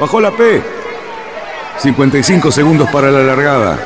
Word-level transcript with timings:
Bajó 0.00 0.20
la 0.20 0.30
P. 0.30 0.62
55 1.78 2.52
segundos 2.52 2.88
para 2.90 3.10
la 3.10 3.20
largada. 3.24 3.78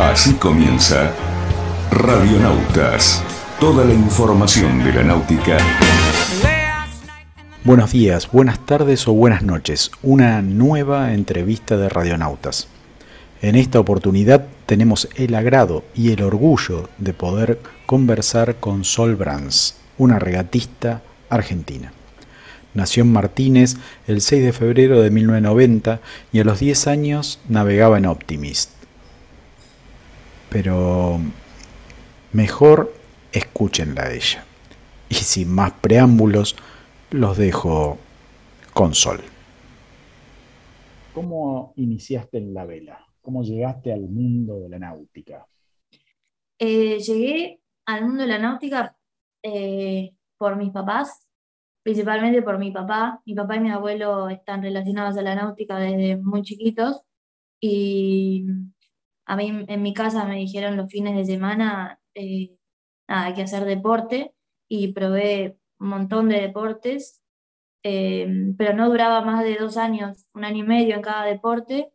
Así 0.00 0.34
comienza 0.34 1.12
Radionautas. 1.92 3.22
Toda 3.60 3.84
la 3.84 3.94
información 3.94 4.82
de 4.82 4.94
la 4.94 5.04
náutica. 5.04 5.58
Buenos 7.62 7.92
días, 7.92 8.28
buenas 8.32 8.58
tardes 8.66 9.06
o 9.06 9.12
buenas 9.12 9.44
noches. 9.44 9.92
Una 10.02 10.42
nueva 10.42 11.14
entrevista 11.14 11.76
de 11.76 11.88
Radionautas. 11.88 12.71
En 13.42 13.56
esta 13.56 13.80
oportunidad 13.80 14.46
tenemos 14.66 15.08
el 15.16 15.34
agrado 15.34 15.82
y 15.96 16.12
el 16.12 16.22
orgullo 16.22 16.88
de 16.98 17.12
poder 17.12 17.58
conversar 17.86 18.60
con 18.60 18.84
Sol 18.84 19.16
Brands, 19.16 19.80
una 19.98 20.20
regatista 20.20 21.02
argentina. 21.28 21.92
Nació 22.72 23.02
en 23.02 23.12
Martínez 23.12 23.74
el 24.06 24.20
6 24.20 24.44
de 24.44 24.52
febrero 24.52 25.00
de 25.00 25.10
1990 25.10 26.00
y 26.32 26.38
a 26.38 26.44
los 26.44 26.60
10 26.60 26.86
años 26.86 27.40
navegaba 27.48 27.98
en 27.98 28.06
Optimist. 28.06 28.70
Pero 30.48 31.18
mejor 32.32 32.94
escúchenla 33.32 34.04
a 34.04 34.12
ella. 34.12 34.44
Y 35.08 35.16
sin 35.16 35.52
más 35.52 35.72
preámbulos, 35.72 36.54
los 37.10 37.36
dejo 37.36 37.98
con 38.72 38.94
Sol. 38.94 39.20
¿Cómo 41.12 41.72
iniciaste 41.76 42.38
en 42.38 42.54
la 42.54 42.64
vela? 42.66 43.11
¿Cómo 43.22 43.44
llegaste 43.44 43.92
al 43.92 44.02
mundo 44.02 44.58
de 44.58 44.68
la 44.68 44.80
náutica? 44.80 45.46
Eh, 46.58 46.98
llegué 46.98 47.60
al 47.86 48.04
mundo 48.04 48.22
de 48.22 48.28
la 48.28 48.38
náutica 48.38 48.96
eh, 49.44 50.14
por 50.36 50.56
mis 50.56 50.70
papás, 50.70 51.28
principalmente 51.84 52.42
por 52.42 52.58
mi 52.58 52.72
papá. 52.72 53.22
Mi 53.24 53.34
papá 53.36 53.56
y 53.56 53.60
mi 53.60 53.70
abuelo 53.70 54.28
están 54.28 54.62
relacionados 54.62 55.16
a 55.16 55.22
la 55.22 55.36
náutica 55.36 55.78
desde 55.78 56.16
muy 56.16 56.42
chiquitos 56.42 57.02
y 57.60 58.44
a 59.24 59.36
mí 59.36 59.64
en 59.68 59.82
mi 59.82 59.94
casa 59.94 60.24
me 60.24 60.36
dijeron 60.36 60.76
los 60.76 60.90
fines 60.90 61.16
de 61.16 61.24
semana 61.24 62.00
eh, 62.14 62.56
nada, 63.08 63.26
hay 63.26 63.34
que 63.34 63.42
hacer 63.42 63.64
deporte 63.64 64.34
y 64.68 64.92
probé 64.92 65.58
un 65.78 65.88
montón 65.88 66.28
de 66.28 66.40
deportes, 66.40 67.22
pero 67.82 68.74
no 68.74 68.88
duraba 68.88 69.22
más 69.22 69.44
de 69.44 69.56
dos 69.56 69.76
años, 69.76 70.26
un 70.34 70.44
año 70.44 70.64
y 70.64 70.66
medio 70.66 70.96
en 70.96 71.02
cada 71.02 71.24
deporte 71.24 71.91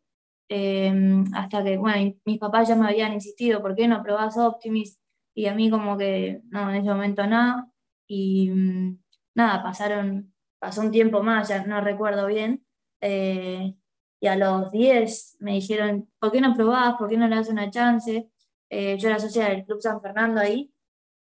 Em, 0.49 1.25
hasta 1.33 1.63
que, 1.63 1.77
bueno, 1.77 2.15
mis 2.25 2.39
papás 2.39 2.69
ya 2.69 2.75
me 2.75 2.87
habían 2.87 3.13
insistido, 3.13 3.61
¿por 3.61 3.75
qué 3.75 3.87
no 3.87 4.01
probás 4.03 4.37
Optimist? 4.37 5.01
Y 5.33 5.45
a 5.47 5.53
mí 5.55 5.69
como 5.69 5.97
que, 5.97 6.41
no, 6.49 6.69
en 6.69 6.77
ese 6.77 6.87
momento 6.89 7.27
nada. 7.27 7.69
Y 8.07 8.49
mm, 8.51 8.99
nada, 9.35 9.61
pasaron, 9.63 10.33
pasó 10.59 10.81
un 10.81 10.91
tiempo 10.91 11.21
más, 11.23 11.49
ya 11.49 11.65
no 11.65 11.81
recuerdo 11.81 12.27
bien. 12.27 12.65
Eh, 13.01 13.75
y 14.19 14.27
a 14.27 14.35
los 14.35 14.71
10 14.71 15.35
me 15.39 15.53
dijeron, 15.53 16.09
¿por 16.19 16.31
qué 16.31 16.41
no 16.41 16.55
probás? 16.55 16.95
¿Por 16.97 17.09
qué 17.09 17.17
no 17.17 17.27
le 17.27 17.35
das 17.35 17.49
una 17.49 17.69
chance? 17.69 18.29
Eh, 18.69 18.97
yo 18.97 19.09
era 19.09 19.19
socia 19.19 19.49
del 19.49 19.65
Club 19.65 19.81
San 19.81 20.01
Fernando 20.01 20.39
ahí. 20.41 20.73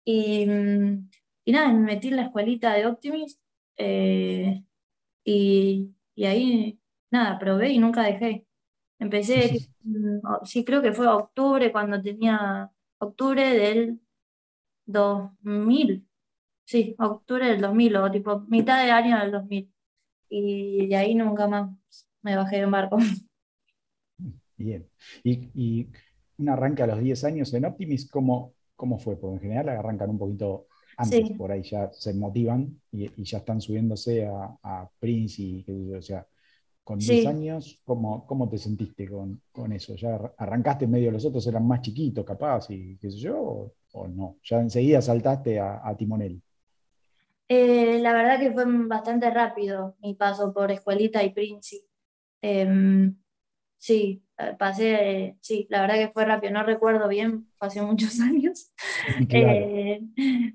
Y, 0.04 0.46
mm, 0.46 1.10
y 1.46 1.52
nada, 1.52 1.68
me 1.72 1.80
metí 1.80 2.08
en 2.08 2.16
la 2.16 2.22
escuelita 2.24 2.74
de 2.74 2.86
Optimist. 2.86 3.40
Eh, 3.76 4.64
y, 5.24 5.94
y 6.14 6.24
ahí, 6.26 6.80
nada, 7.10 7.38
probé 7.38 7.70
y 7.70 7.78
nunca 7.78 8.02
dejé. 8.04 8.46
Empecé, 9.02 9.68
mm, 9.82 10.44
sí, 10.44 10.64
creo 10.64 10.80
que 10.80 10.92
fue 10.92 11.08
octubre, 11.08 11.72
cuando 11.72 12.00
tenía 12.00 12.70
octubre 12.98 13.42
del 13.42 14.00
2000. 14.86 16.06
Sí, 16.64 16.94
octubre 16.98 17.48
del 17.48 17.60
2000, 17.60 17.96
o 17.96 18.10
tipo 18.12 18.40
mitad 18.48 18.80
del 18.80 18.92
año 18.92 19.18
del 19.18 19.32
2000. 19.32 19.72
Y 20.28 20.86
de 20.86 20.96
ahí 20.96 21.16
nunca 21.16 21.48
más 21.48 21.68
me 22.22 22.36
bajé 22.36 22.58
de 22.58 22.66
un 22.66 22.70
barco. 22.70 22.96
Bien. 24.56 24.88
Y, 25.24 25.50
y 25.52 25.88
un 26.38 26.48
arranque 26.48 26.84
a 26.84 26.86
los 26.86 27.00
10 27.00 27.24
años 27.24 27.52
en 27.54 27.64
Optimis, 27.64 28.08
¿cómo, 28.08 28.54
cómo 28.76 29.00
fue? 29.00 29.16
Porque 29.16 29.34
en 29.34 29.42
general 29.42 29.68
arrancan 29.70 30.10
un 30.10 30.18
poquito 30.18 30.68
antes, 30.96 31.32
por 31.32 31.50
ahí 31.50 31.62
ya 31.62 31.90
se 31.92 32.14
motivan 32.14 32.80
y, 32.92 33.10
ya 33.24 33.38
están 33.38 33.60
subiéndose 33.60 34.26
a, 34.26 34.56
a 34.62 34.88
Prince 35.00 35.42
y, 35.42 35.64
o 35.92 36.02
sea, 36.02 36.24
con 36.84 36.98
10 36.98 37.26
años, 37.26 37.80
¿cómo, 37.84 38.26
¿cómo, 38.26 38.48
te 38.48 38.58
sentiste 38.58 39.08
con, 39.08 39.40
con, 39.52 39.72
eso? 39.72 39.94
¿Ya 39.94 40.16
arrancaste 40.36 40.84
en 40.86 40.90
medio 40.90 41.06
de 41.06 41.12
los 41.12 41.24
otros, 41.24 41.46
eran 41.46 41.66
más 41.66 41.80
chiquitos 41.80 42.24
capaz 42.24 42.70
y 42.70 42.96
qué 42.98 43.10
sé 43.10 43.18
yo? 43.18 43.72
¿O, 43.92 44.08
no? 44.08 44.38
¿Ya 44.42 44.60
enseguida 44.60 45.00
saltaste 45.00 45.60
a, 45.60 45.94
timonel? 45.96 46.42
Eh, 47.48 47.98
la 48.00 48.12
verdad 48.12 48.40
que 48.40 48.50
fue 48.50 48.64
bastante 48.86 49.30
rápido 49.30 49.96
mi 50.00 50.14
paso 50.14 50.52
por 50.52 50.72
Escuelita 50.72 51.22
y 51.22 51.30
Princi. 51.30 51.84
Em, 52.40 53.14
sí, 53.76 54.24
eh, 54.38 54.56
pasé, 54.58 55.36
sí, 55.40 55.66
la 55.70 55.82
verdad 55.82 55.96
que 55.96 56.08
fue 56.08 56.24
rápido, 56.24 56.52
no 56.52 56.64
recuerdo 56.64 57.06
bien, 57.06 57.46
fue 57.54 57.68
hace 57.68 57.82
muchos 57.82 58.18
años, 58.20 58.72
eh, 59.28 60.00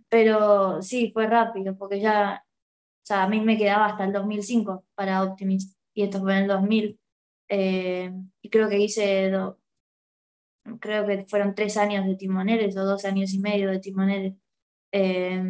pero 0.09 0.81
sí, 0.81 1.11
fue 1.13 1.27
rápido, 1.27 1.77
porque 1.77 2.01
ya, 2.01 2.43
o 2.43 3.05
sea, 3.05 3.23
a 3.23 3.29
mí 3.29 3.39
me 3.39 3.57
quedaba 3.57 3.85
hasta 3.85 4.03
el 4.03 4.11
2005 4.11 4.83
para 4.95 5.23
Optimist 5.23 5.76
y 5.97 6.03
esto 6.03 6.21
fue 6.21 6.33
en 6.33 6.43
el 6.43 6.47
2000. 6.47 6.99
Eh, 7.49 8.13
y 8.43 8.49
creo 8.51 8.69
que 8.69 8.77
hice, 8.77 9.31
creo 10.79 11.07
que 11.07 11.25
fueron 11.25 11.55
tres 11.55 11.75
años 11.75 12.05
de 12.05 12.15
timoneles 12.15 12.77
o 12.77 12.85
dos 12.85 13.03
años 13.03 13.33
y 13.33 13.39
medio 13.39 13.71
de 13.71 13.79
timoneles. 13.79 14.35
Eh, 14.91 15.41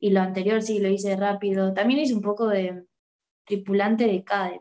y 0.00 0.10
lo 0.10 0.20
anterior 0.20 0.60
sí 0.60 0.80
lo 0.80 0.88
hice 0.90 1.16
rápido. 1.16 1.72
También 1.72 2.00
hice 2.00 2.14
un 2.14 2.20
poco 2.20 2.46
de 2.46 2.84
tripulante 3.46 4.04
de 4.04 4.22
cadet, 4.22 4.60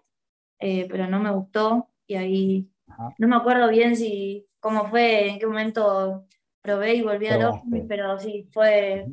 eh, 0.59 0.87
pero 0.89 1.05
no 1.07 1.19
me 1.19 1.31
gustó 1.31 1.89
y 2.07 2.15
ahí 2.15 2.69
no 3.17 3.27
me 3.27 3.35
acuerdo 3.35 3.67
bien 3.67 3.97
si 3.97 4.47
cómo 4.61 4.85
fue, 4.85 5.31
en 5.31 5.39
qué 5.39 5.47
momento 5.47 6.25
probé 6.61 6.95
y 6.95 7.01
volví 7.01 7.27
al 7.27 7.43
Optimis, 7.43 7.83
pero 7.89 8.17
sí, 8.17 8.47
fue, 8.51 9.05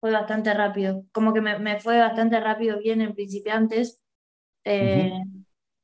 fue 0.00 0.10
bastante 0.10 0.52
rápido. 0.52 1.04
Como 1.12 1.32
que 1.32 1.40
me, 1.40 1.60
me, 1.60 1.78
fue 1.78 2.00
bastante 2.00 2.40
rápido 2.40 2.80
bien 2.80 3.02
en 3.02 3.14
principiantes 3.14 4.02
eh, 4.66 5.12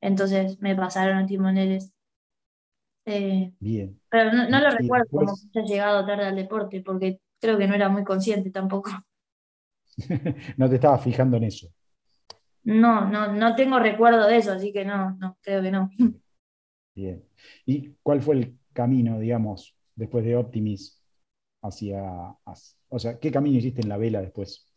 entonces 0.00 0.60
me 0.60 0.74
pasaron 0.74 1.18
a 1.18 1.26
timoneles. 1.26 1.92
Eh, 3.04 3.52
Bien. 3.60 3.98
Pero 4.08 4.32
no, 4.32 4.60
lo 4.60 4.70
recuerdo 4.70 5.06
como 5.10 5.34
que 5.52 5.60
haya 5.60 5.68
llegado 5.68 6.04
tarde 6.04 6.26
al 6.26 6.36
deporte, 6.36 6.82
porque 6.82 7.20
creo 7.40 7.56
que 7.56 7.68
no 7.68 7.74
era 7.74 7.88
muy 7.88 8.02
consciente 8.04 8.50
tampoco. 8.50 8.90
no 10.56 10.68
te 10.68 10.74
estabas 10.74 11.02
fijando 11.02 11.36
en 11.36 11.44
eso. 11.44 11.68
No, 12.64 13.08
no, 13.08 13.32
no 13.32 13.54
tengo 13.54 13.78
recuerdo 13.78 14.26
de 14.26 14.36
eso, 14.36 14.52
así 14.52 14.72
que 14.72 14.84
no, 14.84 15.16
no, 15.16 15.38
creo 15.42 15.62
que 15.62 15.70
no. 15.70 15.90
Bien. 16.94 17.24
¿Y 17.64 17.90
cuál 18.02 18.20
fue 18.20 18.34
el 18.36 18.58
camino, 18.72 19.18
digamos, 19.18 19.76
después 19.94 20.24
de 20.24 20.36
Optimis 20.36 21.00
hacia, 21.62 22.02
o 22.88 22.98
sea, 22.98 23.18
qué 23.20 23.30
camino 23.30 23.58
hiciste 23.58 23.82
en 23.82 23.88
la 23.88 23.96
vela 23.96 24.20
después? 24.20 24.68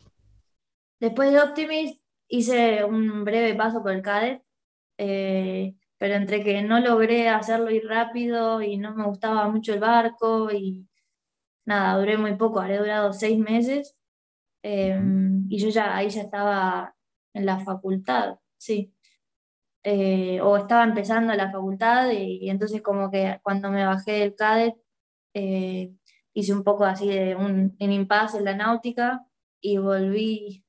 Después 0.99 1.31
de 1.31 1.41
Optimis 1.41 1.99
hice 2.27 2.83
un 2.85 3.23
breve 3.25 3.55
paso 3.55 3.81
por 3.81 3.91
el 3.91 4.01
CADET, 4.01 4.41
eh, 4.97 5.75
pero 5.97 6.15
entre 6.15 6.43
que 6.43 6.61
no 6.63 6.79
logré 6.79 7.29
hacerlo 7.29 7.71
ir 7.71 7.87
rápido 7.87 8.61
y 8.61 8.77
no 8.77 8.95
me 8.95 9.05
gustaba 9.05 9.49
mucho 9.49 9.73
el 9.73 9.79
barco 9.79 10.51
y 10.51 10.87
nada, 11.65 11.97
duré 11.99 12.17
muy 12.17 12.35
poco, 12.35 12.59
habré 12.59 12.77
durado 12.77 13.13
seis 13.13 13.39
meses 13.39 13.95
em, 14.63 15.45
y 15.49 15.59
yo 15.59 15.69
ya 15.69 15.95
ahí 15.95 16.09
ya 16.09 16.23
estaba 16.23 16.95
en 17.33 17.45
la 17.45 17.59
facultad, 17.59 18.39
sí. 18.57 18.93
Eh, 19.83 20.41
o 20.41 20.57
estaba 20.57 20.83
empezando 20.83 21.33
la 21.35 21.51
facultad 21.51 22.11
y, 22.11 22.49
entonces 22.49 22.81
como 22.81 23.11
que 23.11 23.39
cuando 23.43 23.71
me 23.71 23.85
bajé 23.85 24.13
del 24.13 24.35
CADET 24.35 24.75
eh, 25.35 25.93
hice 26.33 26.53
un 26.53 26.63
poco 26.63 26.85
así 26.85 27.07
de 27.07 27.35
un, 27.35 27.75
un 27.79 27.91
impasse 27.91 28.39
en 28.39 28.45
la 28.45 28.55
náutica 28.55 29.25
y 29.61 29.77
volví 29.77 30.64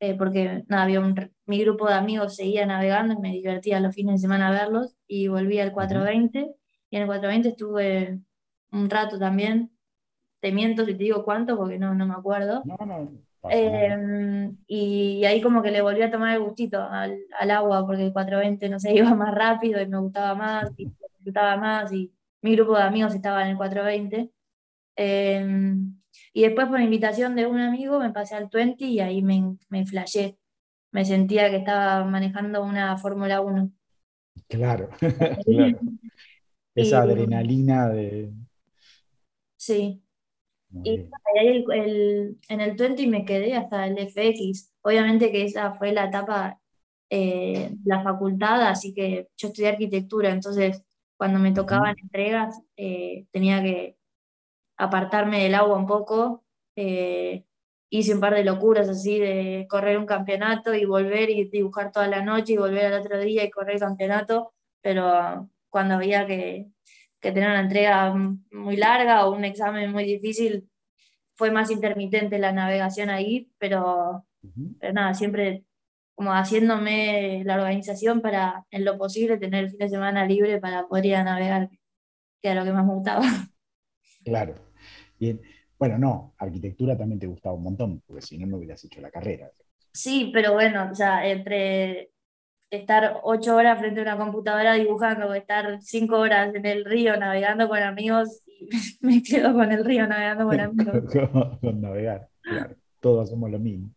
eh, 0.00 0.14
porque 0.14 0.64
nada, 0.68 0.84
había 0.84 1.00
mi 1.46 1.60
grupo 1.60 1.88
de 1.88 1.94
amigos 1.94 2.36
seguía 2.36 2.66
navegando 2.66 3.14
y 3.14 3.18
me 3.18 3.32
divertía 3.32 3.80
los 3.80 3.94
fines 3.94 4.16
de 4.16 4.20
semana 4.20 4.48
a 4.48 4.52
verlos 4.52 4.96
y 5.06 5.28
volví 5.28 5.58
al 5.60 5.72
420 5.72 6.54
y 6.90 6.96
en 6.96 7.02
el 7.02 7.08
420 7.08 7.48
estuve 7.48 8.20
un 8.72 8.90
rato 8.90 9.18
también, 9.18 9.70
te 10.40 10.52
miento 10.52 10.84
si 10.84 10.92
te 10.92 11.04
digo 11.04 11.24
cuánto 11.24 11.56
porque 11.56 11.78
no, 11.78 11.94
no 11.94 12.06
me 12.06 12.14
acuerdo. 12.14 12.62
Em, 13.50 14.56
y 14.66 15.24
ahí 15.26 15.42
como 15.42 15.62
que 15.62 15.70
le 15.70 15.82
volví 15.82 16.02
a 16.02 16.10
tomar 16.10 16.34
el 16.34 16.42
gustito 16.42 16.82
al, 16.82 17.18
al, 17.38 17.50
agua 17.50 17.86
porque 17.86 18.06
el 18.06 18.12
420 18.12 18.68
no 18.70 18.80
sé, 18.80 18.94
iba 18.94 19.14
más 19.14 19.34
rápido 19.34 19.80
y 19.80 19.86
me 19.86 19.98
gustaba 19.98 20.34
más 20.34 20.70
y 20.78 20.86
me 20.86 20.92
disfrutaba 21.16 21.56
más 21.56 21.92
y 21.92 22.12
mi 22.42 22.56
grupo 22.56 22.76
de 22.76 22.82
amigos 22.82 23.14
estaba 23.14 23.42
en 23.42 23.50
el 23.50 23.56
420. 23.56 24.30
Y 26.36 26.42
después 26.42 26.66
por 26.66 26.80
invitación 26.80 27.36
de 27.36 27.46
un 27.46 27.60
amigo 27.60 28.00
me 28.00 28.10
pasé 28.10 28.34
al 28.34 28.48
20 28.52 28.84
y 28.84 29.00
ahí 29.00 29.22
me, 29.22 29.56
me 29.68 29.86
flashé. 29.86 30.36
Me 30.90 31.04
sentía 31.04 31.48
que 31.48 31.56
estaba 31.56 32.04
manejando 32.04 32.62
una 32.62 32.96
Fórmula 32.96 33.40
1. 33.40 33.70
Claro, 34.48 34.90
esa 36.74 37.02
adrenalina 37.02 37.88
de... 37.88 38.32
Sí. 39.56 40.02
Y 40.82 41.08
ahí 41.40 41.64
en 42.48 42.60
el 42.60 42.76
20 42.76 43.06
me 43.06 43.24
quedé 43.24 43.54
hasta 43.54 43.86
el 43.86 43.96
FX. 43.96 44.74
Obviamente 44.82 45.30
que 45.30 45.44
esa 45.44 45.72
fue 45.72 45.92
la 45.92 46.06
etapa 46.06 46.60
eh, 47.10 47.76
la 47.84 48.02
facultad, 48.02 48.62
así 48.62 48.92
que 48.92 49.28
yo 49.36 49.48
estudié 49.48 49.68
arquitectura, 49.68 50.30
entonces 50.30 50.82
cuando 51.16 51.38
me 51.38 51.52
tocaban 51.52 51.94
entregas 51.96 52.60
eh, 52.76 53.26
tenía 53.30 53.62
que 53.62 53.96
apartarme 54.76 55.42
del 55.42 55.54
agua 55.54 55.76
un 55.76 55.86
poco. 55.86 56.44
Eh, 56.76 57.44
hice 57.90 58.14
un 58.14 58.20
par 58.20 58.34
de 58.34 58.44
locuras 58.44 58.88
así 58.88 59.18
de 59.20 59.66
correr 59.68 59.98
un 59.98 60.06
campeonato 60.06 60.74
y 60.74 60.84
volver 60.84 61.30
y 61.30 61.44
dibujar 61.48 61.92
toda 61.92 62.08
la 62.08 62.22
noche 62.22 62.54
y 62.54 62.56
volver 62.56 62.86
al 62.86 63.00
otro 63.00 63.20
día 63.20 63.44
y 63.44 63.50
correr 63.50 63.74
el 63.76 63.80
campeonato, 63.80 64.52
pero 64.82 65.48
cuando 65.68 65.94
había 65.94 66.26
que, 66.26 66.66
tener 67.20 67.48
una 67.48 67.60
entrega 67.60 68.14
muy 68.50 68.76
larga 68.76 69.26
o 69.26 69.34
un 69.34 69.44
examen 69.44 69.92
muy 69.92 70.04
difícil, 70.04 70.68
fue 71.36 71.50
más 71.50 71.70
intermitente 71.70 72.38
la 72.38 72.52
navegación 72.52 73.10
ahí, 73.10 73.50
pero, 73.58 74.26
pero 74.78 74.92
nada, 74.92 75.14
siempre 75.14 75.64
como 76.14 76.32
haciéndome 76.32 77.42
la 77.44 77.56
organización 77.56 78.20
para, 78.20 78.66
en 78.70 78.84
lo 78.84 78.98
posible, 78.98 79.38
tener 79.38 79.64
el 79.64 79.70
fin 79.70 79.78
de 79.78 79.88
semana 79.88 80.26
libre 80.26 80.60
para 80.60 80.86
poder 80.86 81.06
ir 81.06 81.16
a 81.16 81.24
navegar, 81.24 81.70
que 82.42 82.48
era 82.50 82.60
lo 82.60 82.64
que 82.66 82.72
más 82.72 82.84
me 82.86 82.94
gustaba. 82.94 83.24
Claro. 84.24 84.54
Bien. 85.24 85.40
Bueno, 85.78 85.98
no, 85.98 86.34
arquitectura 86.36 86.96
también 86.98 87.18
te 87.18 87.26
gustaba 87.26 87.54
un 87.54 87.62
montón, 87.62 88.02
porque 88.06 88.20
si 88.20 88.36
no, 88.36 88.46
no 88.46 88.58
hubieras 88.58 88.84
hecho 88.84 89.00
la 89.00 89.10
carrera. 89.10 89.50
Sí, 89.90 90.30
pero 90.34 90.52
bueno, 90.52 90.90
o 90.90 90.94
sea, 90.94 91.26
entre 91.26 92.10
estar 92.70 93.20
ocho 93.22 93.56
horas 93.56 93.78
frente 93.78 94.00
a 94.00 94.02
una 94.02 94.18
computadora 94.18 94.74
dibujando 94.74 95.32
estar 95.32 95.80
cinco 95.80 96.18
horas 96.18 96.54
en 96.54 96.66
el 96.66 96.84
río 96.84 97.16
navegando 97.16 97.68
con 97.68 97.78
amigos, 97.78 98.42
me 99.00 99.22
quedo 99.22 99.54
con 99.54 99.72
el 99.72 99.84
río 99.84 100.06
navegando 100.06 100.44
con 100.44 100.60
amigos. 100.60 101.58
con, 101.60 101.80
navegar, 101.80 102.28
claro. 102.42 102.76
Todos 103.00 103.30
somos 103.30 103.50
lo 103.50 103.58
mismo. 103.58 103.90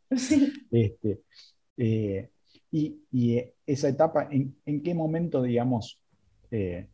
Este, 0.71 1.21
eh, 1.77 2.29
y, 2.71 3.43
esa 3.65 3.89
etapa, 3.89 4.29
¿en, 4.31 4.81
qué 4.81 4.93
momento, 4.93 5.41
digamos, 5.41 5.99
eh, 6.51 6.87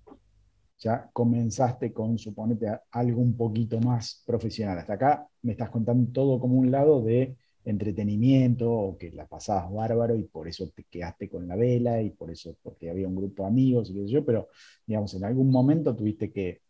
ya 0.83 1.09
comenzaste 1.13 1.93
con, 1.93 2.17
suponete, 2.17 2.67
algo 2.91 3.21
un 3.21 3.35
poquito 3.37 3.79
más 3.79 4.21
profesional? 4.25 4.77
Hasta 4.77 4.93
acá 4.93 5.27
me 5.43 5.53
estás 5.53 5.69
contando 5.69 6.11
todo 6.11 6.39
como 6.39 6.55
un 6.55 6.71
lado 6.71 7.01
de 7.01 7.35
entretenimiento 7.65 8.69
o 8.69 8.97
que 8.97 9.11
la 9.11 9.25
pasabas 9.25 9.71
bárbaro 9.71 10.17
y 10.17 10.23
por 10.23 10.49
eso 10.49 10.69
te 10.75 10.83
quedaste 10.83 11.29
con 11.29 11.47
la 11.47 11.55
vela 11.55 12.01
y 12.01 12.09
por 12.09 12.29
eso, 12.29 12.57
porque 12.61 12.89
había 12.89 13.07
un 13.07 13.15
grupo 13.15 13.43
de 13.43 13.49
amigos 13.49 13.89
y 13.89 13.93
qué 13.93 14.07
yo, 14.07 14.25
pero 14.25 14.49
digamos, 14.85 15.13
en 15.13 15.23
algún 15.23 15.49
momento 15.49 15.95
tuviste 15.95 16.31
que 16.31 16.61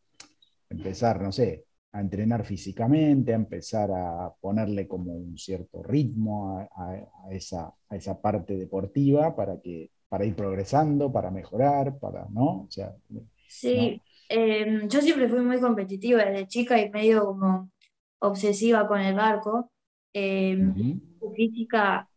empezar, 0.70 1.22
no 1.22 1.32
sé, 1.32 1.66
a 1.92 2.02
entrenar 2.02 2.44
físicamente, 2.46 3.34
a 3.34 3.36
empezar 3.36 3.90
a 3.92 4.32
ponerle 4.40 4.88
como 4.88 5.14
un 5.14 5.38
cierto 5.38 5.82
ritmo 5.82 6.60
a, 6.60 7.00
esa, 7.32 7.74
a 7.90 7.96
esa, 7.96 8.20
parte 8.22 8.56
deportiva 8.58 9.36
para, 9.36 9.60
que, 9.60 9.92
para 10.10 10.26
ir 10.26 10.36
progresando, 10.36 11.12
para 11.12 11.32
mejorar, 11.32 11.98
para, 12.00 12.28
¿no? 12.30 12.64
O 12.64 12.68
sea, 12.70 12.96
sí, 13.54 14.02
em, 14.30 14.88
yo 14.90 15.02
siempre 15.02 15.28
fui 15.30 15.42
muy 15.42 15.60
competitiva 15.60 16.26
desde 16.26 16.48
chica 16.48 16.82
y 16.82 16.90
medio 16.90 17.26
como 17.26 17.72
obsesiva 18.20 18.88
con 18.88 19.00
el 19.00 19.16
barco. 19.16 19.72
Em, 20.14 21.00
física 21.36 22.10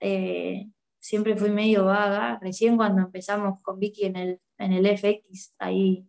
eh, 0.00 0.66
siempre 0.98 1.36
fui 1.36 1.50
medio 1.50 1.84
vaga. 1.84 2.38
Recién 2.40 2.76
cuando 2.76 3.02
empezamos 3.02 3.62
con 3.62 3.78
Vicky 3.78 4.06
en 4.06 4.16
el, 4.16 4.40
en 4.58 4.72
el 4.72 4.86
FX, 4.86 5.54
ahí 5.58 6.06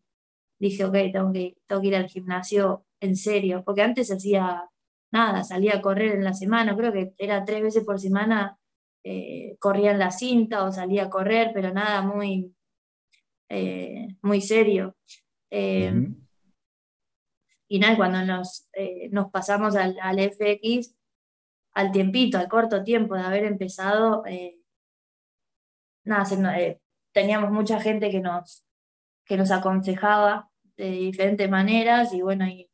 dije, 0.59 0.85
ok, 0.85 0.93
tengo 1.13 1.31
que, 1.33 1.57
tengo 1.67 1.81
que 1.81 1.87
ir 1.87 1.95
al 1.95 2.07
gimnasio 2.09 2.85
en 3.01 3.15
serio, 3.15 3.63
porque 3.65 3.81
antes 3.81 4.11
hacía 4.11 4.69
nada, 5.11 5.43
salía 5.43 5.75
a 5.77 5.81
correr 5.81 6.15
en 6.15 6.23
la 6.23 6.33
semana, 6.33 6.75
creo 6.75 6.91
que 6.93 7.13
era 7.17 7.45
tres 7.45 7.61
veces 7.63 7.83
por 7.85 7.99
semana, 7.99 8.59
eh, 9.03 9.57
corría 9.59 9.91
en 9.91 9.99
la 9.99 10.11
cinta 10.11 10.63
o 10.65 10.71
salía 10.71 11.05
a 11.05 11.09
correr, 11.09 11.51
pero 11.53 11.73
nada 11.73 12.01
muy, 12.01 12.53
eh, 13.49 14.07
muy 14.21 14.41
serio. 14.41 14.95
Em, 15.49 16.15
y 17.67 17.79
nada, 17.79 17.97
cuando 17.97 18.23
nos, 18.23 18.67
eh, 18.73 19.09
nos 19.11 19.29
pasamos 19.31 19.75
al, 19.75 20.19
FX, 20.19 20.95
al 21.73 21.91
tiempito, 21.91 22.37
al 22.37 22.47
corto 22.47 22.83
tiempo 22.83 23.15
de 23.15 23.21
haber 23.21 23.43
empezado, 23.43 24.23
nada, 26.03 26.25
teníamos 27.11 27.51
mucha 27.51 27.79
gente 27.79 28.09
que 28.09 28.21
nos, 28.21 28.65
que 29.25 29.37
nos 29.37 29.51
aconsejaba 29.51 30.49
de 30.75 30.91
diferentes 30.91 31.49
maneras 31.49 32.13
y 32.13 32.21
bueno, 32.21 32.47
y 32.47 32.69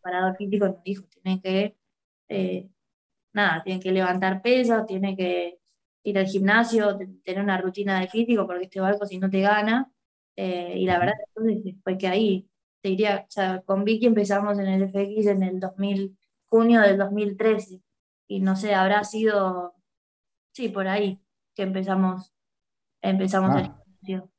para 0.00 0.34
físico 0.34 0.66
nos 0.68 0.82
dijo, 0.84 1.04
tiene 1.04 1.40
que, 1.40 1.76
eh, 2.28 2.68
nada, 3.32 3.62
tiene 3.64 3.80
que 3.80 3.90
levantar 3.90 4.42
peso, 4.42 4.84
tiene 4.84 5.16
que 5.16 5.58
ir 6.04 6.18
al 6.18 6.26
gimnasio, 6.26 6.96
tener 7.24 7.42
una 7.42 7.58
rutina 7.58 7.98
de 8.00 8.08
físico, 8.08 8.46
porque 8.46 8.64
este 8.64 8.80
barco 8.80 9.06
si 9.06 9.18
no 9.18 9.28
te 9.28 9.40
gana, 9.40 9.90
eh, 10.36 10.74
y 10.76 10.86
la 10.86 10.98
verdad 10.98 11.14
fue 11.82 11.98
que 11.98 12.08
ahí, 12.08 12.48
te 12.82 12.90
diría, 12.90 13.24
o 13.26 13.30
sea, 13.30 13.62
con 13.62 13.84
Vicky 13.84 14.06
empezamos 14.06 14.58
en 14.58 14.66
el 14.66 14.88
FX 14.88 15.26
en 15.26 15.42
el 15.42 15.60
2000, 15.60 16.16
junio 16.46 16.80
del 16.82 16.98
2013, 16.98 17.80
y 18.28 18.40
no 18.40 18.54
sé, 18.56 18.74
habrá 18.74 19.02
sido, 19.04 19.74
sí, 20.52 20.68
por 20.68 20.88
ahí 20.88 21.20
que 21.54 21.62
empezamos, 21.62 22.34
empezamos 23.00 23.56
el 23.56 23.66
ah. 23.66 23.82
gimnasio. 23.84 24.30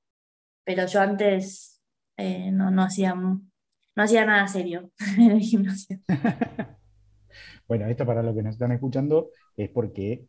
Pero 0.63 0.85
yo 0.85 1.01
antes 1.01 1.81
eh, 2.17 2.51
no, 2.51 2.69
no, 2.69 2.83
hacía, 2.83 3.15
no 3.15 3.41
hacía 3.95 4.25
nada 4.25 4.47
serio 4.47 4.91
en 5.17 5.31
el 5.31 5.39
gimnasio. 5.39 5.99
bueno, 7.67 7.87
esto 7.87 8.05
para 8.05 8.21
los 8.21 8.35
que 8.35 8.43
nos 8.43 8.53
están 8.53 8.71
escuchando 8.71 9.31
es 9.55 9.69
porque 9.69 10.27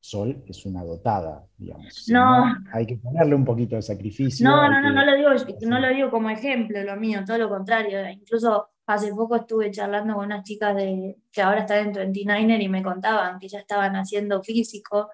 Sol 0.00 0.44
es 0.46 0.64
una 0.64 0.84
dotada, 0.84 1.46
digamos. 1.56 2.06
no, 2.08 2.54
hay 2.72 2.86
que 2.86 2.96
ponerle 2.96 3.34
un 3.34 3.44
poquito 3.44 3.76
de 3.76 3.82
sacrificio. 3.82 4.48
No, 4.48 4.70
no, 4.70 4.80
no, 4.80 4.92
no 4.92 5.04
lo, 5.04 5.16
digo, 5.16 5.30
no 5.62 5.80
lo 5.80 5.88
digo 5.88 6.10
como 6.10 6.30
ejemplo, 6.30 6.82
lo 6.82 6.96
mío, 6.96 7.24
todo 7.26 7.38
lo 7.38 7.48
contrario. 7.48 8.08
Incluso 8.08 8.68
hace 8.86 9.12
poco 9.14 9.36
estuve 9.36 9.70
charlando 9.70 10.14
con 10.14 10.26
unas 10.26 10.44
chicas 10.44 10.74
de, 10.76 11.18
que 11.30 11.42
ahora 11.42 11.60
están 11.60 11.88
en 11.88 12.14
29er 12.14 12.62
y 12.62 12.68
me 12.68 12.82
contaban 12.82 13.38
que 13.38 13.48
ya 13.48 13.58
estaban 13.58 13.96
haciendo 13.96 14.42
físico 14.42 15.10